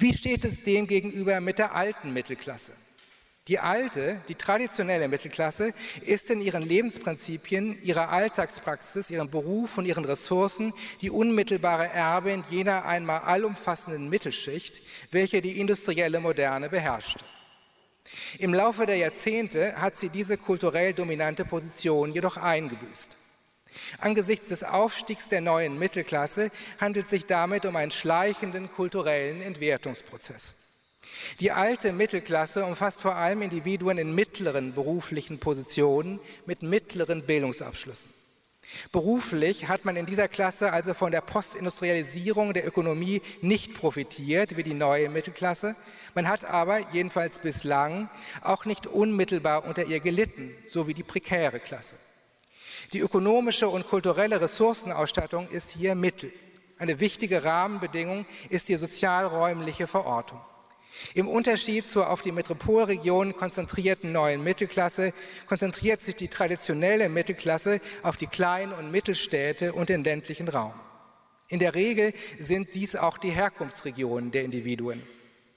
Wie 0.00 0.14
steht 0.14 0.44
es 0.44 0.62
dem 0.62 0.86
gegenüber 0.86 1.40
mit 1.40 1.58
der 1.58 1.74
alten 1.74 2.12
Mittelklasse? 2.12 2.72
Die 3.48 3.58
alte, 3.58 4.22
die 4.28 4.36
traditionelle 4.36 5.08
Mittelklasse 5.08 5.74
ist 6.02 6.30
in 6.30 6.40
ihren 6.40 6.62
Lebensprinzipien, 6.62 7.82
ihrer 7.82 8.10
Alltagspraxis, 8.10 9.10
ihrem 9.10 9.28
Beruf 9.28 9.76
und 9.76 9.86
ihren 9.86 10.04
Ressourcen 10.04 10.72
die 11.00 11.10
unmittelbare 11.10 11.88
Erbin 11.88 12.44
jener 12.48 12.84
einmal 12.84 13.22
allumfassenden 13.22 14.08
Mittelschicht, 14.08 14.82
welche 15.10 15.40
die 15.40 15.58
industrielle 15.58 16.20
Moderne 16.20 16.68
beherrschte. 16.68 17.24
Im 18.38 18.54
Laufe 18.54 18.86
der 18.86 18.98
Jahrzehnte 18.98 19.80
hat 19.80 19.96
sie 19.96 20.10
diese 20.10 20.36
kulturell 20.38 20.94
dominante 20.94 21.44
Position 21.44 22.12
jedoch 22.12 22.36
eingebüßt. 22.36 23.17
Angesichts 23.98 24.48
des 24.48 24.64
Aufstiegs 24.64 25.28
der 25.28 25.40
neuen 25.40 25.78
Mittelklasse 25.78 26.50
handelt 26.80 27.08
sich 27.08 27.26
damit 27.26 27.66
um 27.66 27.76
einen 27.76 27.90
schleichenden 27.90 28.70
kulturellen 28.72 29.40
Entwertungsprozess. 29.40 30.54
Die 31.40 31.52
alte 31.52 31.92
Mittelklasse 31.92 32.64
umfasst 32.64 33.00
vor 33.00 33.14
allem 33.14 33.42
Individuen 33.42 33.98
in 33.98 34.14
mittleren 34.14 34.74
beruflichen 34.74 35.38
Positionen 35.38 36.20
mit 36.46 36.62
mittleren 36.62 37.22
Bildungsabschlüssen. 37.22 38.10
Beruflich 38.92 39.68
hat 39.68 39.84
man 39.84 39.96
in 39.96 40.04
dieser 40.04 40.28
Klasse 40.28 40.72
also 40.72 40.92
von 40.92 41.10
der 41.10 41.22
Postindustrialisierung 41.22 42.52
der 42.52 42.66
Ökonomie 42.66 43.22
nicht 43.40 43.74
profitiert 43.74 44.56
wie 44.56 44.62
die 44.62 44.74
neue 44.74 45.08
Mittelklasse. 45.08 45.74
Man 46.14 46.28
hat 46.28 46.44
aber, 46.44 46.80
jedenfalls 46.92 47.38
bislang, 47.38 48.10
auch 48.42 48.66
nicht 48.66 48.86
unmittelbar 48.86 49.64
unter 49.64 49.86
ihr 49.86 50.00
gelitten, 50.00 50.54
so 50.66 50.86
wie 50.86 50.94
die 50.94 51.02
prekäre 51.02 51.60
Klasse. 51.60 51.96
Die 52.92 53.00
ökonomische 53.00 53.68
und 53.68 53.88
kulturelle 53.88 54.40
Ressourcenausstattung 54.40 55.48
ist 55.48 55.70
hier 55.70 55.94
Mittel. 55.94 56.32
Eine 56.78 57.00
wichtige 57.00 57.44
Rahmenbedingung 57.44 58.26
ist 58.50 58.68
die 58.68 58.76
sozialräumliche 58.76 59.86
Verortung. 59.86 60.40
Im 61.14 61.28
Unterschied 61.28 61.88
zur 61.88 62.10
auf 62.10 62.22
die 62.22 62.32
Metropolregion 62.32 63.36
konzentrierten 63.36 64.12
neuen 64.12 64.42
Mittelklasse 64.42 65.12
konzentriert 65.46 66.00
sich 66.00 66.16
die 66.16 66.28
traditionelle 66.28 67.08
Mittelklasse 67.08 67.80
auf 68.02 68.16
die 68.16 68.26
Klein- 68.26 68.72
und 68.72 68.90
Mittelstädte 68.90 69.72
und 69.72 69.88
den 69.88 70.04
ländlichen 70.04 70.48
Raum. 70.48 70.74
In 71.48 71.60
der 71.60 71.74
Regel 71.74 72.12
sind 72.38 72.74
dies 72.74 72.94
auch 72.94 73.18
die 73.18 73.30
Herkunftsregionen 73.30 74.32
der 74.32 74.44
Individuen. 74.44 75.02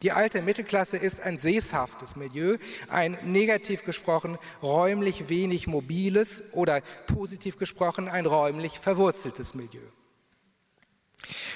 Die 0.01 0.11
alte 0.11 0.41
Mittelklasse 0.41 0.97
ist 0.97 1.21
ein 1.21 1.37
seshaftes 1.37 2.15
Milieu, 2.15 2.57
ein 2.89 3.17
negativ 3.23 3.85
gesprochen 3.85 4.37
räumlich 4.63 5.29
wenig 5.29 5.67
mobiles 5.67 6.43
oder 6.53 6.81
positiv 7.07 7.57
gesprochen 7.57 8.07
ein 8.09 8.25
räumlich 8.25 8.79
verwurzeltes 8.79 9.53
Milieu. 9.53 9.81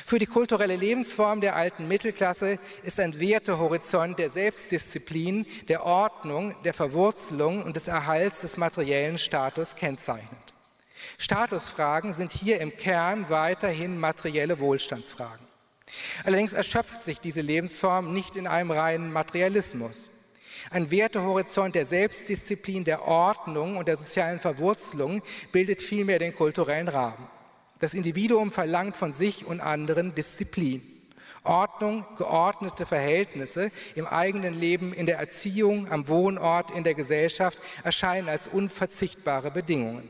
Für 0.05 0.19
die 0.19 0.27
kulturelle 0.27 0.75
Lebensform 0.75 1.41
der 1.41 1.55
alten 1.55 1.87
Mittelklasse 1.87 2.59
ist 2.83 2.99
ein 2.99 3.19
Wertehorizont 3.19 4.19
der 4.19 4.29
Selbstdisziplin, 4.29 5.47
der 5.67 5.83
Ordnung, 5.83 6.53
der 6.63 6.75
Verwurzelung 6.75 7.63
und 7.63 7.75
des 7.75 7.87
Erhalts 7.87 8.41
des 8.41 8.57
materiellen 8.57 9.17
Status 9.17 9.75
kennzeichnend. 9.75 10.53
Statusfragen 11.17 12.13
sind 12.13 12.31
hier 12.31 12.61
im 12.61 12.77
Kern 12.77 13.25
weiterhin 13.29 13.99
materielle 13.99 14.59
Wohlstandsfragen. 14.59 15.44
Allerdings 16.23 16.53
erschöpft 16.53 17.01
sich 17.01 17.19
diese 17.19 17.41
Lebensform 17.41 18.13
nicht 18.13 18.35
in 18.35 18.47
einem 18.47 18.71
reinen 18.71 19.11
Materialismus. 19.11 20.09
Ein 20.71 20.89
Wertehorizont 20.89 21.75
der 21.75 21.85
Selbstdisziplin, 21.85 22.83
der 22.83 23.03
Ordnung 23.03 23.77
und 23.77 23.87
der 23.87 23.97
sozialen 23.97 24.39
Verwurzelung 24.39 25.21
bildet 25.51 25.81
vielmehr 25.81 26.19
den 26.19 26.35
kulturellen 26.35 26.87
Rahmen. 26.87 27.27
Das 27.79 27.93
Individuum 27.93 28.51
verlangt 28.51 28.97
von 28.97 29.13
sich 29.13 29.45
und 29.45 29.61
anderen 29.61 30.15
Disziplin. 30.15 30.81
Ordnung, 31.43 32.05
geordnete 32.17 32.87
Verhältnisse 32.87 33.71
im 33.93 34.07
eigenen 34.07 34.59
Leben, 34.59 34.93
in 34.93 35.05
der 35.05 35.19
Erziehung, 35.19 35.91
am 35.91 36.07
Wohnort, 36.07 36.71
in 36.71 36.83
der 36.83 36.95
Gesellschaft 36.95 37.59
erscheinen 37.83 38.29
als 38.29 38.47
unverzichtbare 38.47 39.51
Bedingungen. 39.51 40.09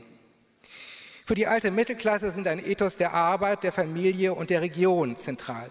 Für 1.26 1.34
die 1.34 1.46
alte 1.46 1.70
Mittelklasse 1.70 2.30
sind 2.30 2.46
ein 2.46 2.64
Ethos 2.64 2.96
der 2.96 3.12
Arbeit, 3.12 3.64
der 3.64 3.72
Familie 3.72 4.32
und 4.32 4.48
der 4.48 4.62
Region 4.62 5.16
zentral. 5.16 5.68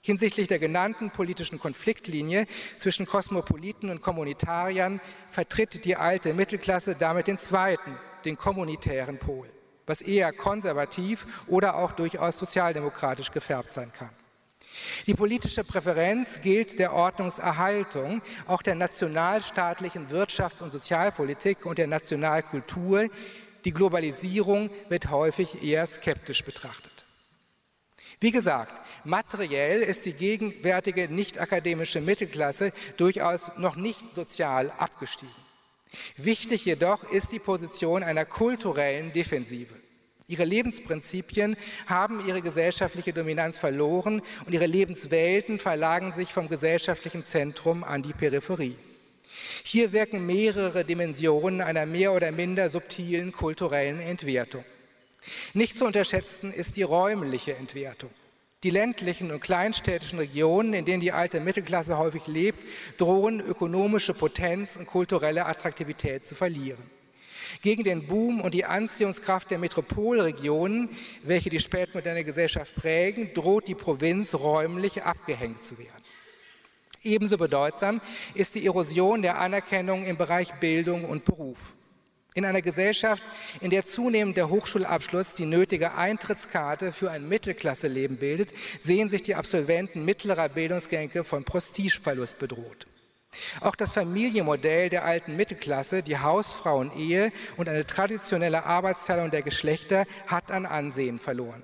Hinsichtlich 0.00 0.48
der 0.48 0.58
genannten 0.58 1.10
politischen 1.10 1.58
Konfliktlinie 1.58 2.46
zwischen 2.76 3.04
Kosmopoliten 3.04 3.90
und 3.90 4.00
Kommunitariern 4.00 5.00
vertritt 5.28 5.84
die 5.84 5.96
alte 5.96 6.32
Mittelklasse 6.32 6.94
damit 6.94 7.26
den 7.26 7.36
zweiten, 7.36 7.98
den 8.24 8.38
kommunitären 8.38 9.18
Pol 9.18 9.48
was 9.86 10.00
eher 10.00 10.32
konservativ 10.32 11.26
oder 11.46 11.76
auch 11.76 11.92
durchaus 11.92 12.38
sozialdemokratisch 12.38 13.30
gefärbt 13.30 13.72
sein 13.72 13.92
kann. 13.92 14.10
Die 15.06 15.14
politische 15.14 15.64
Präferenz 15.64 16.40
gilt 16.40 16.78
der 16.78 16.94
Ordnungserhaltung, 16.94 18.22
auch 18.46 18.62
der 18.62 18.74
nationalstaatlichen 18.74 20.08
Wirtschafts- 20.08 20.62
und 20.62 20.70
Sozialpolitik 20.70 21.66
und 21.66 21.76
der 21.76 21.88
Nationalkultur. 21.88 23.08
Die 23.64 23.72
Globalisierung 23.72 24.70
wird 24.88 25.10
häufig 25.10 25.62
eher 25.62 25.86
skeptisch 25.86 26.44
betrachtet. 26.44 27.04
Wie 28.20 28.30
gesagt, 28.30 28.80
materiell 29.04 29.82
ist 29.82 30.06
die 30.06 30.12
gegenwärtige 30.12 31.08
nicht-akademische 31.08 32.00
Mittelklasse 32.00 32.72
durchaus 32.96 33.50
noch 33.56 33.76
nicht 33.76 34.14
sozial 34.14 34.70
abgestiegen. 34.70 35.34
Wichtig 36.16 36.64
jedoch 36.64 37.04
ist 37.04 37.32
die 37.32 37.38
Position 37.38 38.02
einer 38.02 38.24
kulturellen 38.24 39.12
Defensive. 39.12 39.74
Ihre 40.28 40.44
Lebensprinzipien 40.44 41.56
haben 41.86 42.26
ihre 42.26 42.42
gesellschaftliche 42.42 43.12
Dominanz 43.12 43.58
verloren 43.58 44.22
und 44.46 44.52
ihre 44.52 44.66
Lebenswelten 44.66 45.58
verlagern 45.58 46.12
sich 46.12 46.32
vom 46.32 46.48
gesellschaftlichen 46.48 47.24
Zentrum 47.24 47.84
an 47.84 48.02
die 48.02 48.12
Peripherie. 48.12 48.76
Hier 49.64 49.92
wirken 49.92 50.26
mehrere 50.26 50.84
Dimensionen 50.84 51.60
einer 51.60 51.86
mehr 51.86 52.12
oder 52.12 52.32
minder 52.32 52.70
subtilen 52.70 53.32
kulturellen 53.32 54.00
Entwertung. 54.00 54.64
Nicht 55.54 55.76
zu 55.76 55.84
unterschätzen 55.84 56.52
ist 56.52 56.76
die 56.76 56.82
räumliche 56.82 57.54
Entwertung. 57.54 58.10
Die 58.64 58.70
ländlichen 58.70 59.32
und 59.32 59.40
kleinstädtischen 59.40 60.20
Regionen, 60.20 60.72
in 60.72 60.84
denen 60.84 61.00
die 61.00 61.10
alte 61.10 61.40
Mittelklasse 61.40 61.98
häufig 61.98 62.28
lebt, 62.28 62.62
drohen 62.96 63.40
ökonomische 63.40 64.14
Potenz 64.14 64.76
und 64.76 64.86
kulturelle 64.86 65.46
Attraktivität 65.46 66.24
zu 66.24 66.36
verlieren. 66.36 66.82
Gegen 67.60 67.82
den 67.82 68.06
Boom 68.06 68.40
und 68.40 68.54
die 68.54 68.64
Anziehungskraft 68.64 69.50
der 69.50 69.58
Metropolregionen, 69.58 70.88
welche 71.24 71.50
die 71.50 71.60
spätmoderne 71.60 72.24
Gesellschaft 72.24 72.74
prägen, 72.76 73.34
droht 73.34 73.68
die 73.68 73.74
Provinz 73.74 74.34
räumlich 74.34 75.02
abgehängt 75.02 75.62
zu 75.62 75.76
werden. 75.76 76.01
Ebenso 77.02 77.36
bedeutsam 77.36 78.00
ist 78.34 78.54
die 78.54 78.64
Erosion 78.64 79.22
der 79.22 79.38
Anerkennung 79.38 80.04
im 80.04 80.16
Bereich 80.16 80.52
Bildung 80.54 81.04
und 81.04 81.24
Beruf. 81.24 81.74
In 82.34 82.44
einer 82.46 82.62
Gesellschaft, 82.62 83.22
in 83.60 83.70
der 83.70 83.84
zunehmend 83.84 84.36
der 84.36 84.48
Hochschulabschluss 84.48 85.34
die 85.34 85.44
nötige 85.44 85.94
Eintrittskarte 85.94 86.92
für 86.92 87.10
ein 87.10 87.28
Mittelklasseleben 87.28 88.16
bildet, 88.16 88.54
sehen 88.80 89.10
sich 89.10 89.20
die 89.22 89.34
Absolventen 89.34 90.04
mittlerer 90.04 90.48
Bildungsgänge 90.48 91.24
von 91.24 91.44
Prestigeverlust 91.44 92.38
bedroht. 92.38 92.86
Auch 93.60 93.76
das 93.76 93.92
Familienmodell 93.92 94.88
der 94.88 95.04
alten 95.04 95.36
Mittelklasse, 95.36 96.02
die 96.02 96.18
Hausfrauenehe 96.18 97.32
und 97.56 97.68
eine 97.68 97.86
traditionelle 97.86 98.64
Arbeitsteilung 98.64 99.30
der 99.30 99.42
Geschlechter 99.42 100.06
hat 100.26 100.50
an 100.50 100.66
Ansehen 100.66 101.18
verloren. 101.18 101.62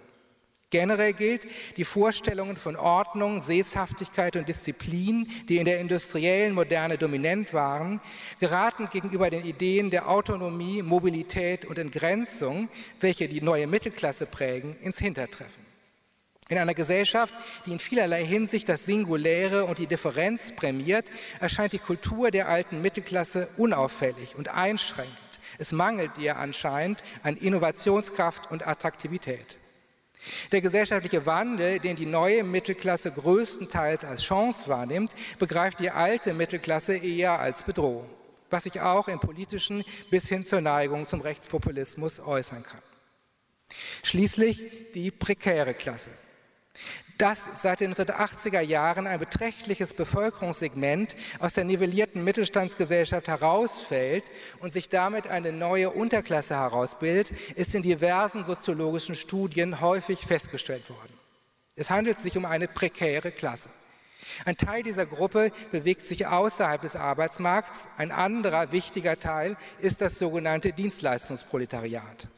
Generell 0.70 1.14
gilt, 1.14 1.46
die 1.78 1.84
Vorstellungen 1.84 2.56
von 2.56 2.76
Ordnung, 2.76 3.40
Seshaftigkeit 3.40 4.36
und 4.36 4.46
Disziplin, 4.46 5.26
die 5.48 5.56
in 5.56 5.64
der 5.64 5.80
industriellen 5.80 6.52
Moderne 6.52 6.98
dominant 6.98 7.54
waren, 7.54 8.02
geraten 8.38 8.90
gegenüber 8.90 9.30
den 9.30 9.46
Ideen 9.46 9.88
der 9.88 10.10
Autonomie, 10.10 10.82
Mobilität 10.82 11.64
und 11.64 11.78
Entgrenzung, 11.78 12.68
welche 13.00 13.28
die 13.28 13.40
neue 13.40 13.66
Mittelklasse 13.66 14.26
prägen, 14.26 14.76
ins 14.82 14.98
Hintertreffen. 14.98 15.68
In 16.50 16.58
einer 16.58 16.74
Gesellschaft, 16.74 17.34
die 17.64 17.72
in 17.72 17.78
vielerlei 17.78 18.24
Hinsicht 18.24 18.68
das 18.68 18.84
Singuläre 18.84 19.64
und 19.64 19.78
die 19.78 19.86
Differenz 19.86 20.52
prämiert, 20.54 21.10
erscheint 21.40 21.72
die 21.72 21.78
Kultur 21.78 22.30
der 22.30 22.48
alten 22.48 22.82
Mittelklasse 22.82 23.48
unauffällig 23.56 24.34
und 24.36 24.48
einschränkend. 24.48 25.16
Es 25.56 25.72
mangelt 25.72 26.18
ihr 26.18 26.36
anscheinend 26.36 27.02
an 27.22 27.36
Innovationskraft 27.36 28.50
und 28.50 28.66
Attraktivität. 28.66 29.58
Der 30.52 30.60
gesellschaftliche 30.60 31.26
Wandel, 31.26 31.78
den 31.78 31.96
die 31.96 32.06
neue 32.06 32.44
Mittelklasse 32.44 33.12
größtenteils 33.12 34.04
als 34.04 34.22
Chance 34.22 34.68
wahrnimmt, 34.68 35.12
begreift 35.38 35.80
die 35.80 35.90
alte 35.90 36.34
Mittelklasse 36.34 36.96
eher 36.96 37.38
als 37.38 37.62
Bedrohung, 37.62 38.08
was 38.50 38.64
sich 38.64 38.80
auch 38.80 39.08
im 39.08 39.20
politischen 39.20 39.84
bis 40.10 40.28
hin 40.28 40.44
zur 40.44 40.60
Neigung 40.60 41.06
zum 41.06 41.20
Rechtspopulismus 41.20 42.20
äußern 42.20 42.62
kann. 42.62 42.82
Schließlich 44.02 44.92
die 44.94 45.10
prekäre 45.10 45.74
Klasse. 45.74 46.10
Dass 47.18 47.48
seit 47.60 47.80
den 47.80 47.92
1980er 47.92 48.60
Jahren 48.60 49.06
ein 49.06 49.18
beträchtliches 49.18 49.92
Bevölkerungssegment 49.92 51.16
aus 51.40 51.54
der 51.54 51.64
nivellierten 51.64 52.22
Mittelstandsgesellschaft 52.22 53.26
herausfällt 53.26 54.30
und 54.60 54.72
sich 54.72 54.88
damit 54.88 55.28
eine 55.28 55.52
neue 55.52 55.90
Unterklasse 55.90 56.54
herausbildet, 56.54 57.32
ist 57.56 57.74
in 57.74 57.82
diversen 57.82 58.44
soziologischen 58.44 59.16
Studien 59.16 59.80
häufig 59.80 60.20
festgestellt 60.20 60.88
worden. 60.88 61.12
Es 61.74 61.90
handelt 61.90 62.18
sich 62.18 62.36
um 62.36 62.44
eine 62.44 62.68
prekäre 62.68 63.32
Klasse. 63.32 63.68
Ein 64.44 64.56
Teil 64.56 64.82
dieser 64.82 65.06
Gruppe 65.06 65.52
bewegt 65.70 66.04
sich 66.04 66.26
außerhalb 66.26 66.80
des 66.82 66.96
Arbeitsmarkts, 66.96 67.88
ein 67.96 68.12
anderer 68.12 68.72
wichtiger 68.72 69.18
Teil 69.18 69.56
ist 69.80 70.00
das 70.00 70.18
sogenannte 70.18 70.72
Dienstleistungsproletariat. 70.72 72.28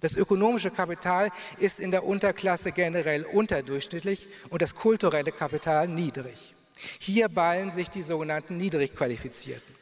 Das 0.00 0.14
ökonomische 0.14 0.70
Kapital 0.70 1.30
ist 1.58 1.80
in 1.80 1.90
der 1.90 2.04
Unterklasse 2.04 2.72
generell 2.72 3.24
unterdurchschnittlich 3.24 4.28
und 4.50 4.60
das 4.60 4.74
kulturelle 4.74 5.32
Kapital 5.32 5.88
niedrig. 5.88 6.54
Hier 6.98 7.28
ballen 7.28 7.70
sich 7.70 7.88
die 7.88 8.02
sogenannten 8.02 8.58
Niedrigqualifizierten. 8.58 9.74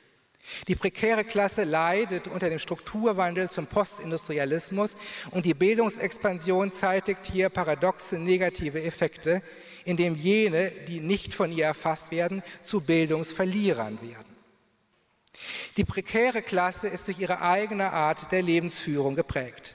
Die 0.68 0.74
prekäre 0.74 1.24
Klasse 1.24 1.64
leidet 1.64 2.28
unter 2.28 2.50
dem 2.50 2.58
Strukturwandel 2.58 3.50
zum 3.50 3.66
Postindustrialismus 3.66 4.96
und 5.30 5.46
die 5.46 5.54
Bildungsexpansion 5.54 6.72
zeitigt 6.72 7.26
hier 7.32 7.48
paradoxe 7.48 8.18
negative 8.18 8.82
Effekte, 8.82 9.42
indem 9.84 10.14
jene, 10.14 10.70
die 10.70 11.00
nicht 11.00 11.34
von 11.34 11.50
ihr 11.50 11.64
erfasst 11.64 12.10
werden, 12.10 12.42
zu 12.62 12.82
Bildungsverlierern 12.82 13.98
werden. 14.02 14.34
Die 15.76 15.84
prekäre 15.84 16.42
Klasse 16.42 16.88
ist 16.88 17.08
durch 17.08 17.18
ihre 17.18 17.40
eigene 17.40 17.92
Art 17.92 18.30
der 18.30 18.42
Lebensführung 18.42 19.16
geprägt. 19.16 19.74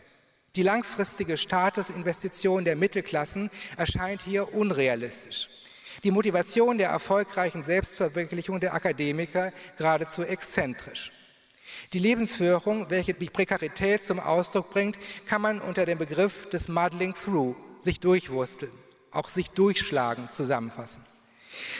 Die 0.55 0.63
langfristige 0.63 1.37
Statusinvestition 1.37 2.65
der 2.65 2.75
Mittelklassen 2.75 3.51
erscheint 3.77 4.21
hier 4.21 4.53
unrealistisch. 4.53 5.49
Die 6.03 6.11
Motivation 6.11 6.77
der 6.77 6.89
erfolgreichen 6.89 7.61
Selbstverwirklichung 7.61 8.59
der 8.59 8.73
Akademiker 8.73 9.51
geradezu 9.77 10.23
exzentrisch. 10.23 11.11
Die 11.93 11.99
Lebensführung, 11.99 12.89
welche 12.89 13.13
die 13.13 13.29
Prekarität 13.29 14.05
zum 14.05 14.19
Ausdruck 14.19 14.71
bringt, 14.71 14.97
kann 15.27 15.41
man 15.41 15.61
unter 15.61 15.85
dem 15.85 15.97
Begriff 15.97 16.49
des 16.49 16.67
Muddling 16.67 17.13
Through, 17.13 17.55
sich 17.79 17.99
durchwursteln, 17.99 18.71
auch 19.11 19.29
sich 19.29 19.49
durchschlagen, 19.51 20.29
zusammenfassen. 20.29 21.03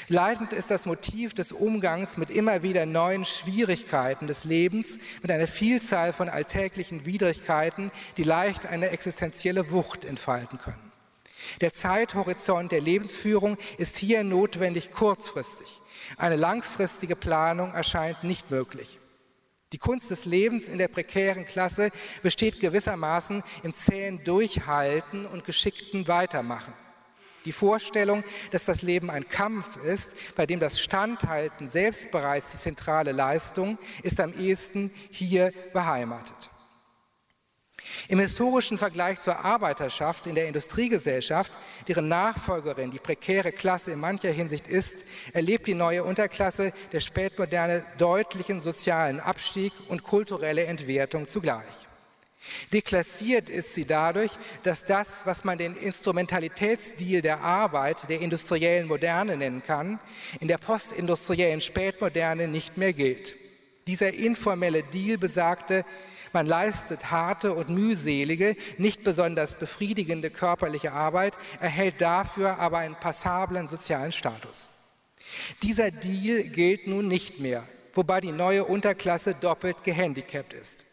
Leitend 0.08 0.54
ist 0.54 0.72
das 0.72 0.86
Motiv 0.86 1.34
des 1.34 1.52
Umgangs 1.52 2.18
mit 2.18 2.30
immer 2.30 2.64
wieder 2.64 2.86
neuen 2.86 3.26
Schwierigkeiten 3.26 4.28
des 4.28 4.44
Lebens, 4.44 4.98
mit 5.22 5.32
einer 5.32 5.48
Vielzahl 5.48 6.14
von 6.14 6.30
alltäglichen 6.30 7.06
Widrigkeiten, 7.06 7.92
die 8.18 8.24
leicht 8.24 8.66
eine 8.66 8.90
existenzielle 8.90 9.72
Wucht 9.72 10.06
entfalten 10.06 10.60
können. 10.60 10.92
Der 11.62 11.74
Zeithorizont 11.74 12.72
der 12.72 12.82
Lebensführung 12.82 13.58
ist 13.78 13.98
hier 13.98 14.24
notwendig 14.24 14.92
kurzfristig. 14.92 15.68
Eine 16.18 16.36
langfristige 16.36 17.16
Planung 17.16 17.74
erscheint 17.74 18.24
nicht 18.24 18.52
möglich. 18.52 19.00
Die 19.72 19.78
Kunst 19.78 20.10
des 20.10 20.26
Lebens 20.26 20.68
in 20.68 20.80
der 20.80 20.88
prekären 20.88 21.46
Klasse 21.46 21.92
besteht 22.24 22.60
gewissermaßen 22.60 23.44
im 23.62 23.74
zähen 23.74 24.24
Durchhalten 24.24 25.28
und 25.28 25.46
geschickten 25.46 26.08
Weitermachen. 26.08 26.74
Die 27.46 27.52
Vorstellung, 27.52 28.24
dass 28.52 28.66
das 28.66 28.82
Leben 28.82 29.10
ein 29.10 29.28
Kampf 29.28 29.78
ist, 29.78 30.12
bei 30.36 30.46
dem 30.46 30.60
das 30.60 30.80
Standhalten 30.80 31.68
selbst 31.68 32.12
bereits 32.12 32.52
die 32.52 32.58
zentrale 32.58 33.12
Leistung 33.12 33.78
ist 34.04 34.20
am 34.20 34.34
ehesten 34.34 34.92
hier 35.10 35.54
beheimatet. 35.74 36.50
Im 38.08 38.20
historischen 38.20 38.78
Vergleich 38.78 39.20
zur 39.20 39.44
Arbeiterschaft 39.44 40.28
in 40.28 40.36
der 40.36 40.48
Industriegesellschaft, 40.48 41.58
deren 41.88 42.08
Nachfolgerin 42.08 42.92
die 42.92 43.00
prekäre 43.00 43.52
Klasse 43.52 43.92
in 43.92 44.00
mancher 44.00 44.32
Hinsicht 44.32 44.68
ist, 44.68 45.04
erlebt 45.34 45.68
die 45.68 45.74
neue 45.74 46.04
Unterklasse 46.04 46.74
der 46.92 47.00
Spätmoderne 47.00 47.84
deutlichen 47.98 48.62
sozialen 48.62 49.20
Abstieg 49.20 49.74
und 49.88 50.04
kulturelle 50.04 50.66
Entwertung 50.66 51.28
zugleich. 51.28 51.89
Deklassiert 52.74 53.50
ist 53.50 53.76
sie 53.76 53.86
dadurch, 53.86 54.32
dass 54.64 54.86
das, 54.86 55.26
was 55.26 55.44
man 55.44 55.58
den 55.58 55.76
Instrumentalitätsstil 55.76 57.22
der 57.22 57.42
Arbeit 57.42 58.10
der 58.10 58.22
industriellen 58.22 58.88
Moderne 58.88 59.38
nennen 59.38 59.64
kann, 59.64 60.00
in 60.40 60.48
der 60.48 60.58
postindustriellen 60.58 61.62
Spätmoderne 61.62 62.48
nicht 62.48 62.78
mehr 62.78 62.94
gilt. 62.94 63.36
Dieser 63.88 64.14
informelle 64.14 64.84
Deal 64.84 65.18
besagte, 65.18 65.84
man 66.32 66.46
leistet 66.46 67.10
harte 67.10 67.54
und 67.54 67.70
mühselige, 67.70 68.56
nicht 68.78 69.04
besonders 69.04 69.56
befriedigende 69.56 70.30
körperliche 70.30 70.92
Arbeit, 70.92 71.38
erhält 71.60 72.02
dafür 72.02 72.60
aber 72.60 72.80
einen 72.80 72.96
passablen 72.96 73.68
sozialen 73.68 74.12
Status. 74.12 74.72
Dieser 75.64 75.92
Deal 75.92 76.44
gilt 76.44 76.88
nun 76.88 77.08
nicht 77.08 77.40
mehr, 77.40 77.64
wobei 77.94 78.22
die 78.22 78.32
neue 78.32 78.64
Unterklasse 78.66 79.34
doppelt 79.34 79.84
gehandicapt 79.84 80.54
ist. 80.54 80.86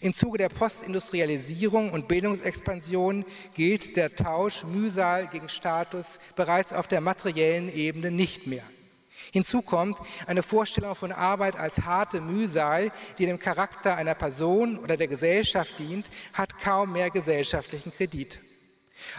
Im 0.00 0.14
Zuge 0.14 0.38
der 0.38 0.48
Postindustrialisierung 0.48 1.90
und 1.90 2.08
Bildungsexpansion 2.08 3.24
gilt 3.54 3.96
der 3.96 4.14
Tausch 4.14 4.64
Mühsal 4.64 5.28
gegen 5.28 5.48
Status 5.48 6.18
bereits 6.36 6.72
auf 6.72 6.88
der 6.88 7.00
materiellen 7.00 7.72
Ebene 7.72 8.10
nicht 8.10 8.46
mehr. 8.46 8.64
Hinzu 9.32 9.62
kommt 9.62 9.98
eine 10.26 10.42
Vorstellung 10.42 10.94
von 10.94 11.12
Arbeit 11.12 11.56
als 11.56 11.82
harte 11.82 12.20
Mühsal, 12.20 12.90
die 13.18 13.26
dem 13.26 13.38
Charakter 13.38 13.96
einer 13.96 14.14
Person 14.14 14.78
oder 14.78 14.96
der 14.96 15.08
Gesellschaft 15.08 15.78
dient, 15.78 16.10
hat 16.32 16.58
kaum 16.58 16.92
mehr 16.92 17.10
gesellschaftlichen 17.10 17.92
Kredit. 17.92 18.40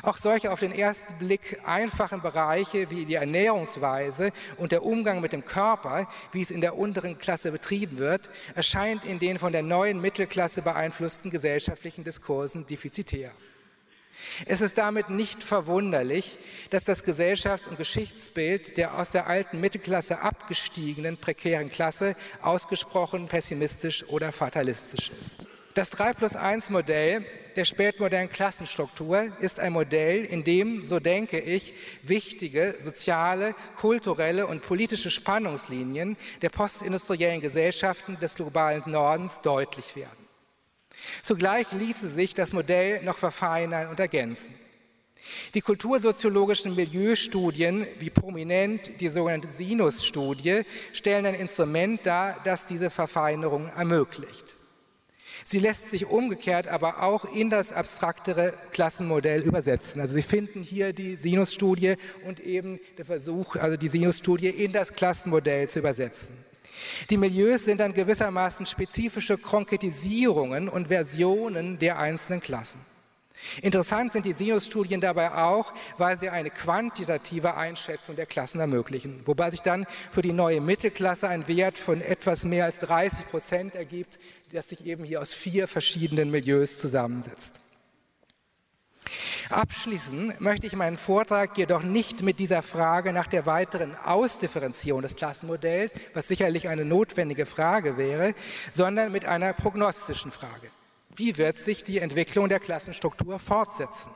Auch 0.02 0.18
solche 0.18 0.52
auf 0.52 0.60
den 0.60 0.72
ersten 0.72 1.18
Blick 1.18 1.62
einfachen 1.66 2.22
Bereiche 2.22 2.90
wie 2.90 3.06
die 3.06 3.16
Ernährungsweise 3.16 4.32
und 4.58 4.72
der 4.72 4.84
Umgang 4.84 5.22
mit 5.22 5.34
dem 5.34 5.46
Körper, 5.46 6.08
wie 6.32 6.42
es 6.42 6.52
in 6.52 6.62
der 6.62 6.78
unteren 6.78 7.18
Klasse 7.18 7.52
betrieben 7.52 7.98
wird, 7.98 8.30
erscheint 8.56 9.06
in 9.06 9.20
den 9.20 9.40
von 9.40 9.52
der 9.52 9.64
neuen 9.64 10.02
Mittelklasse 10.02 10.62
beeinflussten 10.62 11.32
gesellschaftlichen 11.32 12.04
Diskursen 12.04 12.66
defizitär. 12.66 13.32
Es 14.46 14.62
ist 14.62 14.78
damit 14.78 15.10
nicht 15.10 15.44
verwunderlich, 15.44 16.38
dass 16.70 16.84
das 16.84 17.04
Gesellschafts- 17.04 17.68
und 17.68 17.78
Geschichtsbild 17.78 18.78
der 18.78 18.98
aus 18.98 19.12
der 19.12 19.28
alten 19.28 19.60
Mittelklasse 19.60 20.20
abgestiegenen 20.22 21.18
prekären 21.18 21.70
Klasse 21.70 22.16
ausgesprochen 22.42 23.28
pessimistisch 23.28 24.06
oder 24.08 24.32
fatalistisch 24.32 25.12
ist. 25.22 25.48
Das 25.80 25.92
3 25.92 26.12
plus 26.12 26.36
1 26.36 26.72
Modell 26.72 27.26
der 27.56 27.64
spätmodernen 27.64 28.30
Klassenstruktur 28.30 29.30
ist 29.40 29.62
ein 29.62 29.72
Modell, 29.72 30.26
in 30.26 30.44
dem, 30.44 30.84
so 30.84 31.00
denke 31.00 31.40
ich, 31.40 31.74
wichtige 32.04 32.76
soziale, 32.82 33.56
kulturelle 33.78 34.46
und 34.46 34.62
politische 34.62 35.10
Spannungslinien 35.10 36.18
der 36.42 36.50
postindustriellen 36.50 37.40
Gesellschaften 37.40 38.20
des 38.20 38.36
globalen 38.36 38.84
Nordens 38.88 39.40
deutlich 39.40 39.96
werden. 39.96 40.28
Zugleich 41.24 41.72
ließe 41.72 42.10
sich 42.10 42.36
das 42.36 42.52
Modell 42.52 43.02
noch 43.04 43.18
verfeinern 43.18 43.88
und 43.88 44.02
ergänzen. 44.02 44.54
Die 45.54 45.62
kultursoziologischen 45.62 46.76
Milieustudien, 46.76 47.88
wie 48.00 48.10
prominent 48.10 49.00
die 49.00 49.08
sogenannte 49.08 49.48
Sinus-Studie, 49.48 50.64
stellen 50.92 51.26
ein 51.26 51.36
Instrument 51.36 52.06
dar, 52.06 52.36
das 52.44 52.66
diese 52.66 52.90
Verfeinerung 52.90 53.70
ermöglicht. 53.70 54.59
Sie 55.46 55.60
lässt 55.60 55.92
sich 55.92 56.06
umgekehrt 56.06 56.68
aber 56.68 57.04
auch 57.04 57.26
in 57.26 57.50
das 57.50 57.72
abstraktere 57.72 58.54
Klassenmodell 58.72 59.42
übersetzen. 59.42 60.02
Also 60.02 60.14
Sie 60.14 60.22
finden 60.22 60.64
hier 60.64 60.94
die 60.94 61.16
Sinus-Studie 61.16 61.96
und 62.26 62.40
eben 62.40 62.80
der 62.98 63.06
Versuch, 63.06 63.56
also 63.56 63.78
die 63.78 63.88
Sinus-Studie 63.88 64.50
in 64.50 64.72
das 64.72 64.94
Klassenmodell 64.94 65.70
zu 65.70 65.80
übersetzen. 65.80 66.36
Die 67.10 67.18
Milieus 67.18 67.66
sind 67.66 67.80
dann 67.80 67.94
gewissermaßen 67.94 68.66
spezifische 68.66 69.38
Konkretisierungen 69.38 70.70
und 70.70 70.88
Versionen 70.88 71.78
der 71.78 72.00
einzelnen 72.00 72.40
Klassen. 72.40 72.80
Interessant 73.62 74.12
sind 74.12 74.26
die 74.26 74.34
Sinus-Studien 74.34 75.02
dabei 75.02 75.34
auch, 75.34 75.74
weil 75.98 76.20
sie 76.20 76.30
eine 76.30 76.50
quantitative 76.50 77.56
Einschätzung 77.56 78.16
der 78.16 78.26
Klassen 78.26 78.60
ermöglichen, 78.60 79.22
wobei 79.26 79.50
sich 79.52 79.62
dann 79.62 79.86
für 80.12 80.22
die 80.22 80.34
neue 80.34 80.62
Mittelklasse 80.62 81.28
ein 81.28 81.48
Wert 81.48 81.78
von 81.78 82.02
etwas 82.02 82.44
mehr 82.44 82.66
als 82.66 82.80
30 82.80 83.28
Prozent 83.28 83.76
ergibt, 83.76 84.20
das 84.52 84.70
sich 84.70 84.86
eben 84.86 85.04
hier 85.04 85.22
aus 85.22 85.34
vier 85.34 85.68
verschiedenen 85.68 86.32
Milieus 86.32 86.80
zusammensetzt. 86.80 87.56
Abschließen 89.50 90.36
möchte 90.40 90.68
ich 90.68 90.74
meinen 90.74 90.98
Vortrag 90.98 91.58
jedoch 91.58 91.82
nicht 91.82 92.22
mit 92.22 92.38
dieser 92.38 92.62
Frage 92.62 93.14
nach 93.14 93.26
der 93.26 93.48
weiteren 93.48 93.96
Ausdifferenzierung 93.96 95.02
des 95.02 95.16
Klassenmodells, 95.16 95.94
was 96.14 96.28
sicherlich 96.28 96.70
eine 96.70 96.86
notwendige 96.86 97.48
Frage 97.48 97.98
wäre, 97.98 98.36
sondern 98.72 99.12
mit 99.12 99.26
einer 99.26 99.54
prognostischen 99.54 100.32
Frage. 100.32 100.70
Wie 101.16 101.38
wird 101.38 101.58
sich 101.58 101.84
die 101.84 102.00
Entwicklung 102.00 102.50
der 102.50 102.60
Klassenstruktur 102.60 103.40
fortsetzen? 103.40 104.12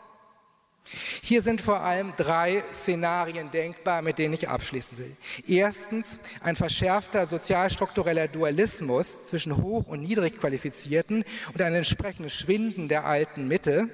Hier 1.22 1.41
sind 1.41 1.62
vor 1.62 1.80
allem 1.80 2.14
drei 2.18 2.62
Szenarien 2.74 3.50
denkbar, 3.52 4.02
mit 4.02 4.20
denen 4.20 4.34
ich 4.34 4.50
abschließen 4.50 4.98
will. 4.98 5.16
Erstens 5.48 6.20
ein 6.41 6.56
verschärfter 6.56 7.26
sozialstruktureller 7.26 8.28
Dualismus 8.28 9.28
zwischen 9.28 9.58
hoch- 9.58 9.88
und 9.88 10.02
niedrig 10.02 10.39
qualifizierten 10.39 11.24
und 11.54 11.62
ein 11.62 11.74
entsprechendes 11.74 12.34
Schwinden 12.34 12.89
der 12.89 13.06
alten 13.06 13.48
Mitte. 13.48 13.89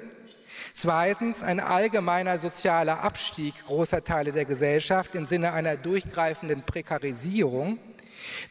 Zweitens 0.73 1.43
ein 1.43 1.59
allgemeiner 1.59 2.39
sozialer 2.39 3.01
Abstieg 3.01 3.53
großer 3.67 4.03
Teile 4.03 4.31
der 4.31 4.45
Gesellschaft 4.45 5.13
im 5.15 5.25
Sinne 5.25 5.53
einer 5.53 5.77
durchgreifenden 5.77 6.63
Prekarisierung. 6.63 7.79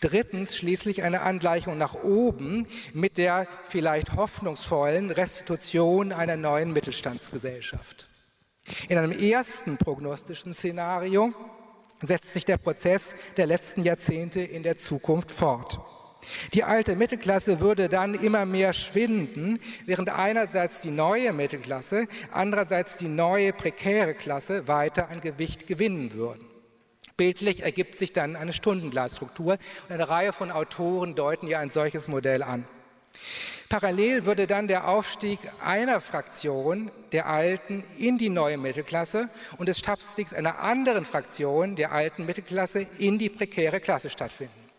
Drittens 0.00 0.56
schließlich 0.56 1.02
eine 1.02 1.22
Angleichung 1.22 1.78
nach 1.78 1.94
oben 1.94 2.66
mit 2.92 3.18
der 3.18 3.46
vielleicht 3.68 4.14
hoffnungsvollen 4.14 5.10
Restitution 5.10 6.12
einer 6.12 6.36
neuen 6.36 6.72
Mittelstandsgesellschaft. 6.72 8.08
In 8.88 8.98
einem 8.98 9.12
ersten 9.12 9.78
prognostischen 9.78 10.54
Szenario 10.54 11.32
setzt 12.02 12.32
sich 12.32 12.44
der 12.44 12.58
Prozess 12.58 13.14
der 13.36 13.46
letzten 13.46 13.82
Jahrzehnte 13.82 14.40
in 14.40 14.62
der 14.62 14.76
Zukunft 14.76 15.30
fort. 15.30 15.80
Die 16.52 16.64
alte 16.64 16.96
Mittelklasse 16.96 17.60
würde 17.60 17.88
dann 17.88 18.14
immer 18.14 18.44
mehr 18.44 18.72
schwinden, 18.72 19.60
während 19.86 20.10
einerseits 20.10 20.80
die 20.80 20.90
neue 20.90 21.32
Mittelklasse, 21.32 22.06
andererseits 22.32 22.98
die 22.98 23.08
neue 23.08 23.52
prekäre 23.52 24.14
Klasse 24.14 24.68
weiter 24.68 25.08
an 25.08 25.20
Gewicht 25.20 25.66
gewinnen 25.66 26.12
würden. 26.12 26.47
Bildlich 27.18 27.64
ergibt 27.64 27.96
sich 27.96 28.12
dann 28.12 28.36
eine 28.36 28.52
Stundenglasstruktur 28.52 29.58
und 29.88 29.92
eine 29.92 30.08
Reihe 30.08 30.32
von 30.32 30.52
Autoren 30.52 31.16
deuten 31.16 31.48
ja 31.48 31.58
ein 31.58 31.70
solches 31.70 32.06
Modell 32.06 32.44
an. 32.44 32.64
Parallel 33.68 34.24
würde 34.24 34.46
dann 34.46 34.68
der 34.68 34.86
Aufstieg 34.86 35.40
einer 35.62 36.00
Fraktion 36.00 36.92
der 37.10 37.26
alten 37.26 37.82
in 37.98 38.18
die 38.18 38.30
neue 38.30 38.56
Mittelklasse 38.56 39.28
und 39.58 39.68
des 39.68 39.86
Abstiegs 39.86 40.32
einer 40.32 40.60
anderen 40.60 41.04
Fraktion 41.04 41.74
der 41.74 41.90
alten 41.90 42.24
Mittelklasse 42.24 42.86
in 42.98 43.18
die 43.18 43.28
prekäre 43.28 43.80
Klasse 43.80 44.10
stattfinden. 44.10 44.70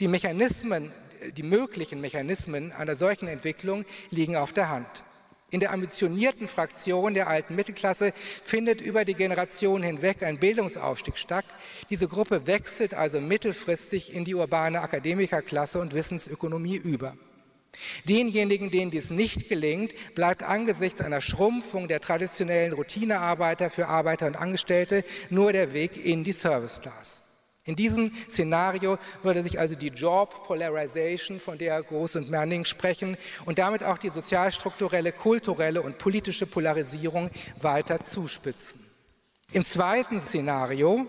Die 0.00 0.08
Mechanismen, 0.08 0.90
die 1.36 1.44
möglichen 1.44 2.00
Mechanismen 2.00 2.72
einer 2.72 2.96
solchen 2.96 3.28
Entwicklung 3.28 3.84
liegen 4.10 4.36
auf 4.36 4.52
der 4.52 4.68
Hand. 4.68 5.04
In 5.50 5.60
der 5.60 5.72
ambitionierten 5.72 6.46
Fraktion 6.46 7.14
der 7.14 7.28
alten 7.28 7.54
Mittelklasse 7.54 8.12
findet 8.44 8.82
über 8.82 9.06
die 9.06 9.14
Generation 9.14 9.82
hinweg 9.82 10.22
ein 10.22 10.38
Bildungsaufstieg 10.38 11.16
statt. 11.16 11.46
Diese 11.88 12.06
Gruppe 12.06 12.46
wechselt 12.46 12.92
also 12.92 13.20
mittelfristig 13.20 14.12
in 14.12 14.24
die 14.24 14.34
urbane 14.34 14.82
Akademikerklasse 14.82 15.80
und 15.80 15.94
Wissensökonomie 15.94 16.76
über. 16.76 17.16
Denjenigen, 18.08 18.70
denen 18.70 18.90
dies 18.90 19.10
nicht 19.10 19.48
gelingt, 19.48 19.94
bleibt 20.14 20.42
angesichts 20.42 21.00
einer 21.00 21.20
Schrumpfung 21.20 21.88
der 21.88 22.00
traditionellen 22.00 22.72
Routinearbeiter 22.72 23.70
für 23.70 23.88
Arbeiter 23.88 24.26
und 24.26 24.36
Angestellte 24.36 25.04
nur 25.30 25.52
der 25.52 25.72
Weg 25.72 25.96
in 25.96 26.24
die 26.24 26.32
Service 26.32 26.80
Class. 26.80 27.22
In 27.68 27.76
diesem 27.76 28.10
Szenario 28.30 28.96
würde 29.22 29.42
sich 29.42 29.60
also 29.60 29.74
die 29.74 29.88
Job 29.88 30.46
Polarization, 30.46 31.38
von 31.38 31.58
der 31.58 31.82
Groß 31.82 32.16
und 32.16 32.30
Manning 32.30 32.64
sprechen, 32.64 33.18
und 33.44 33.58
damit 33.58 33.84
auch 33.84 33.98
die 33.98 34.08
sozialstrukturelle, 34.08 35.12
kulturelle 35.12 35.82
und 35.82 35.98
politische 35.98 36.46
Polarisierung 36.46 37.28
weiter 37.60 38.02
zuspitzen. 38.02 38.80
Im 39.52 39.66
zweiten 39.66 40.18
Szenario, 40.18 41.06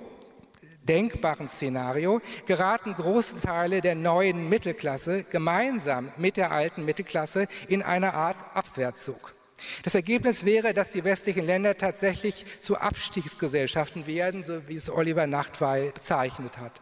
denkbaren 0.84 1.48
Szenario, 1.48 2.20
geraten 2.46 2.94
große 2.94 3.40
Teile 3.40 3.80
der 3.80 3.96
neuen 3.96 4.50
Mittelklasse 4.50 5.24
gemeinsam 5.24 6.12
mit 6.18 6.36
der 6.36 6.52
alten 6.52 6.84
Mittelklasse 6.84 7.48
in 7.70 7.84
eine 7.84 8.16
Art 8.16 8.36
Abwärtszug. 8.54 9.34
Das 9.84 9.96
Ergebnis 9.96 10.46
wäre, 10.46 10.74
dass 10.74 10.92
die 10.92 11.04
westlichen 11.04 11.46
Länder 11.46 11.78
tatsächlich 11.78 12.46
zu 12.60 12.78
Abstiegsgesellschaften 12.78 14.08
werden, 14.08 14.44
so 14.44 14.68
wie 14.68 14.76
es 14.76 14.90
Oliver 14.90 15.28
Nachtwey 15.28 15.92
bezeichnet 15.92 16.58
hat. 16.58 16.82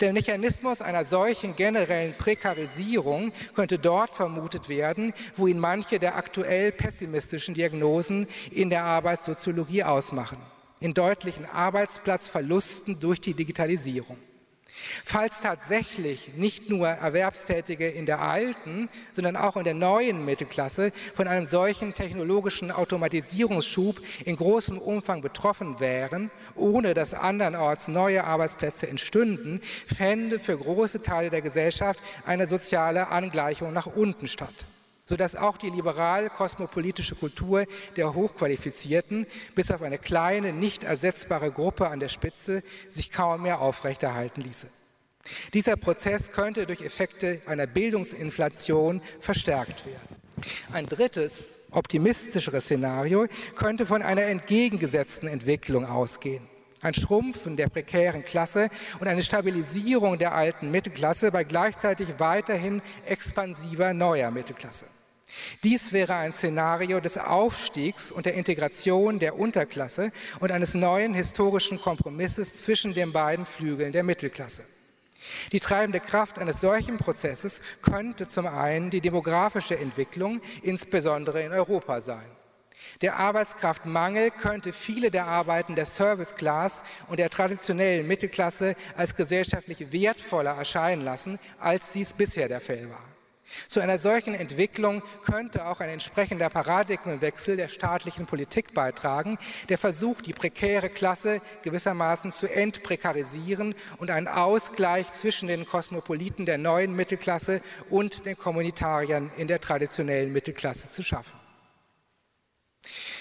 Der 0.00 0.12
Mechanismus 0.12 0.82
einer 0.82 1.04
solchen 1.04 1.56
generellen 1.56 2.14
Prekarisierung 2.16 3.32
könnte 3.54 3.78
dort 3.78 4.10
vermutet 4.10 4.68
werden, 4.68 5.12
wo 5.36 5.46
ihn 5.46 5.58
manche 5.58 5.98
der 5.98 6.16
aktuell 6.16 6.70
pessimistischen 6.70 7.54
Diagnosen 7.54 8.28
in 8.50 8.70
der 8.70 8.84
Arbeitssoziologie 8.84 9.84
ausmachen, 9.84 10.38
in 10.80 10.94
deutlichen 10.94 11.46
Arbeitsplatzverlusten 11.46 13.00
durch 13.00 13.20
die 13.20 13.34
Digitalisierung. 13.34 14.18
Falls 15.04 15.40
tatsächlich 15.40 16.30
nicht 16.36 16.70
nur 16.70 16.88
Erwerbstätige 16.88 17.88
in 17.88 18.06
der 18.06 18.20
alten, 18.20 18.88
sondern 19.12 19.36
auch 19.36 19.56
in 19.56 19.64
der 19.64 19.74
neuen 19.74 20.24
Mittelklasse 20.24 20.92
von 21.14 21.28
einem 21.28 21.46
solchen 21.46 21.94
technologischen 21.94 22.70
Automatisierungsschub 22.70 24.00
in 24.24 24.36
großem 24.36 24.78
Umfang 24.78 25.22
betroffen 25.22 25.80
wären, 25.80 26.30
ohne 26.54 26.94
dass 26.94 27.14
andernorts 27.14 27.88
neue 27.88 28.24
Arbeitsplätze 28.24 28.88
entstünden, 28.88 29.60
fände 29.86 30.38
für 30.40 30.56
große 30.56 31.02
Teile 31.02 31.30
der 31.30 31.42
Gesellschaft 31.42 32.00
eine 32.26 32.46
soziale 32.46 33.08
Angleichung 33.08 33.72
nach 33.72 33.86
unten 33.86 34.26
statt 34.26 34.66
sodass 35.06 35.36
auch 35.36 35.56
die 35.56 35.70
liberal-kosmopolitische 35.70 37.14
Kultur 37.14 37.66
der 37.96 38.14
Hochqualifizierten 38.14 39.26
bis 39.54 39.70
auf 39.70 39.82
eine 39.82 39.98
kleine, 39.98 40.52
nicht 40.52 40.84
ersetzbare 40.84 41.52
Gruppe 41.52 41.88
an 41.88 42.00
der 42.00 42.08
Spitze 42.08 42.62
sich 42.90 43.10
kaum 43.10 43.42
mehr 43.42 43.60
aufrechterhalten 43.60 44.40
ließe. 44.40 44.68
Dieser 45.54 45.76
Prozess 45.76 46.32
könnte 46.32 46.66
durch 46.66 46.82
Effekte 46.82 47.40
einer 47.46 47.66
Bildungsinflation 47.66 49.00
verstärkt 49.20 49.86
werden. 49.86 50.16
Ein 50.72 50.86
drittes, 50.86 51.54
optimistischeres 51.70 52.64
Szenario 52.64 53.26
könnte 53.56 53.86
von 53.86 54.02
einer 54.02 54.24
entgegengesetzten 54.24 55.28
Entwicklung 55.28 55.86
ausgehen. 55.86 56.46
Ein 56.84 56.92
Schrumpfen 56.92 57.56
der 57.56 57.70
prekären 57.70 58.22
Klasse 58.22 58.68
und 59.00 59.08
eine 59.08 59.22
Stabilisierung 59.22 60.18
der 60.18 60.34
alten 60.34 60.70
Mittelklasse 60.70 61.32
bei 61.32 61.42
gleichzeitig 61.42 62.08
weiterhin 62.18 62.82
expansiver 63.06 63.94
neuer 63.94 64.30
Mittelklasse. 64.30 64.84
Dies 65.62 65.94
wäre 65.94 66.14
ein 66.16 66.32
Szenario 66.32 67.00
des 67.00 67.16
Aufstiegs 67.16 68.12
und 68.12 68.26
der 68.26 68.34
Integration 68.34 69.18
der 69.18 69.38
Unterklasse 69.38 70.12
und 70.40 70.52
eines 70.52 70.74
neuen 70.74 71.14
historischen 71.14 71.80
Kompromisses 71.80 72.60
zwischen 72.60 72.92
den 72.92 73.12
beiden 73.12 73.46
Flügeln 73.46 73.92
der 73.92 74.02
Mittelklasse. 74.02 74.64
Die 75.52 75.60
treibende 75.60 76.00
Kraft 76.00 76.38
eines 76.38 76.60
solchen 76.60 76.98
Prozesses 76.98 77.62
könnte 77.80 78.28
zum 78.28 78.46
einen 78.46 78.90
die 78.90 79.00
demografische 79.00 79.78
Entwicklung, 79.78 80.42
insbesondere 80.62 81.40
in 81.40 81.52
Europa 81.52 82.02
sein. 82.02 82.33
Der 83.02 83.16
Arbeitskraftmangel 83.16 84.30
könnte 84.30 84.72
viele 84.72 85.10
der 85.10 85.26
Arbeiten 85.26 85.74
der 85.74 85.86
Service 85.86 86.36
Class 86.36 86.82
und 87.08 87.18
der 87.18 87.30
traditionellen 87.30 88.06
Mittelklasse 88.06 88.76
als 88.96 89.14
gesellschaftlich 89.14 89.92
wertvoller 89.92 90.52
erscheinen 90.52 91.02
lassen, 91.02 91.38
als 91.60 91.90
dies 91.90 92.12
bisher 92.12 92.48
der 92.48 92.60
Fall 92.60 92.88
war. 92.90 93.02
Zu 93.68 93.80
einer 93.80 93.98
solchen 93.98 94.34
Entwicklung 94.34 95.02
könnte 95.24 95.66
auch 95.66 95.80
ein 95.80 95.88
entsprechender 95.88 96.48
Paradigmenwechsel 96.48 97.56
der 97.56 97.68
staatlichen 97.68 98.26
Politik 98.26 98.74
beitragen, 98.74 99.38
der 99.68 99.78
versucht, 99.78 100.26
die 100.26 100.32
prekäre 100.32 100.88
Klasse 100.88 101.40
gewissermaßen 101.62 102.32
zu 102.32 102.50
entprekarisieren 102.50 103.74
und 103.98 104.10
einen 104.10 104.28
Ausgleich 104.28 105.12
zwischen 105.12 105.48
den 105.48 105.66
Kosmopoliten 105.66 106.46
der 106.46 106.58
neuen 106.58 106.96
Mittelklasse 106.96 107.60
und 107.90 108.26
den 108.26 108.36
Kommunitariern 108.36 109.30
in 109.36 109.46
der 109.46 109.60
traditionellen 109.60 110.32
Mittelklasse 110.32 110.88
zu 110.88 111.02
schaffen. 111.02 111.43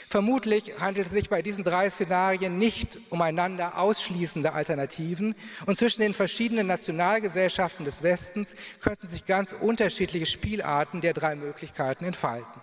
Vermutlich 0.10 0.80
handelt 0.80 1.08
es 1.08 1.14
sich 1.14 1.30
bei 1.30 1.42
diesen 1.42 1.64
drei 1.64 1.90
Szenarien 1.90 2.58
nicht 2.58 3.00
um 3.10 3.22
einander 3.22 3.80
ausschließende 3.80 4.54
Alternativen 4.54 5.36
und 5.66 5.78
zwischen 5.78 6.02
den 6.02 6.14
verschiedenen 6.14 6.68
Nationalgesellschaften 6.68 7.86
des 7.86 8.04
Westens 8.04 8.56
könnten 8.82 9.08
sich 9.08 9.26
ganz 9.26 9.54
unterschiedliche 9.54 10.26
Spielarten 10.26 11.02
der 11.02 11.14
drei 11.14 11.36
Möglichkeiten 11.36 12.06
entfalten. 12.06 12.62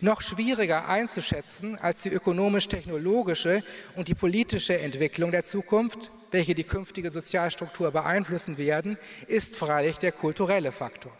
Noch 0.00 0.20
schwieriger 0.20 0.88
einzuschätzen 0.88 1.78
als 1.78 2.02
die 2.02 2.08
ökonomisch-technologische 2.08 3.62
und 3.94 4.08
die 4.08 4.14
politische 4.14 4.78
Entwicklung 4.78 5.30
der 5.30 5.44
Zukunft, 5.44 6.10
welche 6.30 6.54
die 6.54 6.64
künftige 6.64 7.10
Sozialstruktur 7.10 7.90
beeinflussen 7.92 8.58
werden, 8.58 8.98
ist 9.28 9.56
freilich 9.56 9.98
der 9.98 10.12
kulturelle 10.12 10.72
Faktor. 10.72 11.12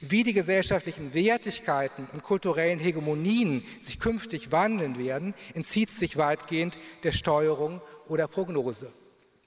Wie 0.00 0.22
die 0.22 0.32
gesellschaftlichen 0.32 1.12
Wertigkeiten 1.14 2.08
und 2.12 2.22
kulturellen 2.22 2.78
Hegemonien 2.78 3.62
sich 3.80 3.98
künftig 3.98 4.52
wandeln 4.52 4.98
werden, 4.98 5.34
entzieht 5.54 5.90
sich 5.90 6.16
weitgehend 6.16 6.78
der 7.02 7.12
Steuerung 7.12 7.80
oder 8.08 8.28
Prognose. 8.28 8.92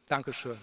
Dankeschön. 0.07 0.57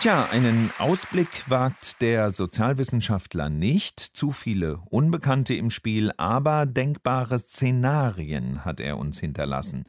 Tja, 0.00 0.26
einen 0.32 0.70
Ausblick 0.78 1.28
wagt 1.48 2.00
der 2.00 2.30
Sozialwissenschaftler 2.30 3.50
nicht, 3.50 4.00
zu 4.00 4.30
viele 4.30 4.80
Unbekannte 4.88 5.52
im 5.52 5.68
Spiel, 5.68 6.10
aber 6.16 6.64
denkbare 6.64 7.38
Szenarien 7.38 8.64
hat 8.64 8.80
er 8.80 8.96
uns 8.96 9.20
hinterlassen. 9.20 9.84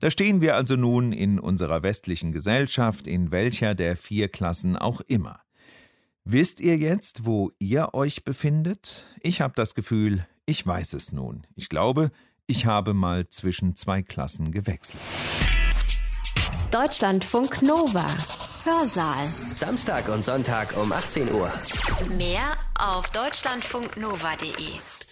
Da 0.00 0.10
stehen 0.10 0.42
wir 0.42 0.56
also 0.56 0.76
nun 0.76 1.12
in 1.12 1.40
unserer 1.40 1.82
westlichen 1.82 2.32
Gesellschaft, 2.32 3.06
in 3.06 3.30
welcher 3.30 3.74
der 3.74 3.96
vier 3.96 4.28
Klassen 4.28 4.76
auch 4.76 5.00
immer. 5.00 5.40
Wisst 6.28 6.58
ihr 6.58 6.76
jetzt, 6.76 7.24
wo 7.24 7.52
ihr 7.60 7.94
euch 7.94 8.24
befindet? 8.24 9.06
Ich 9.20 9.40
habe 9.40 9.52
das 9.54 9.76
Gefühl, 9.76 10.26
ich 10.44 10.66
weiß 10.66 10.94
es 10.94 11.12
nun. 11.12 11.46
Ich 11.54 11.68
glaube, 11.68 12.10
ich 12.48 12.66
habe 12.66 12.94
mal 12.94 13.28
zwischen 13.28 13.76
zwei 13.76 14.02
Klassen 14.02 14.50
gewechselt. 14.50 15.00
Deutschlandfunk 16.72 17.62
Nova. 17.62 18.04
Hörsaal. 18.64 19.28
Samstag 19.54 20.08
und 20.08 20.24
Sonntag 20.24 20.76
um 20.76 20.90
18 20.90 21.32
Uhr. 21.32 21.48
Mehr 22.18 22.56
auf 22.76 23.08
deutschlandfunknova.de. 23.10 25.05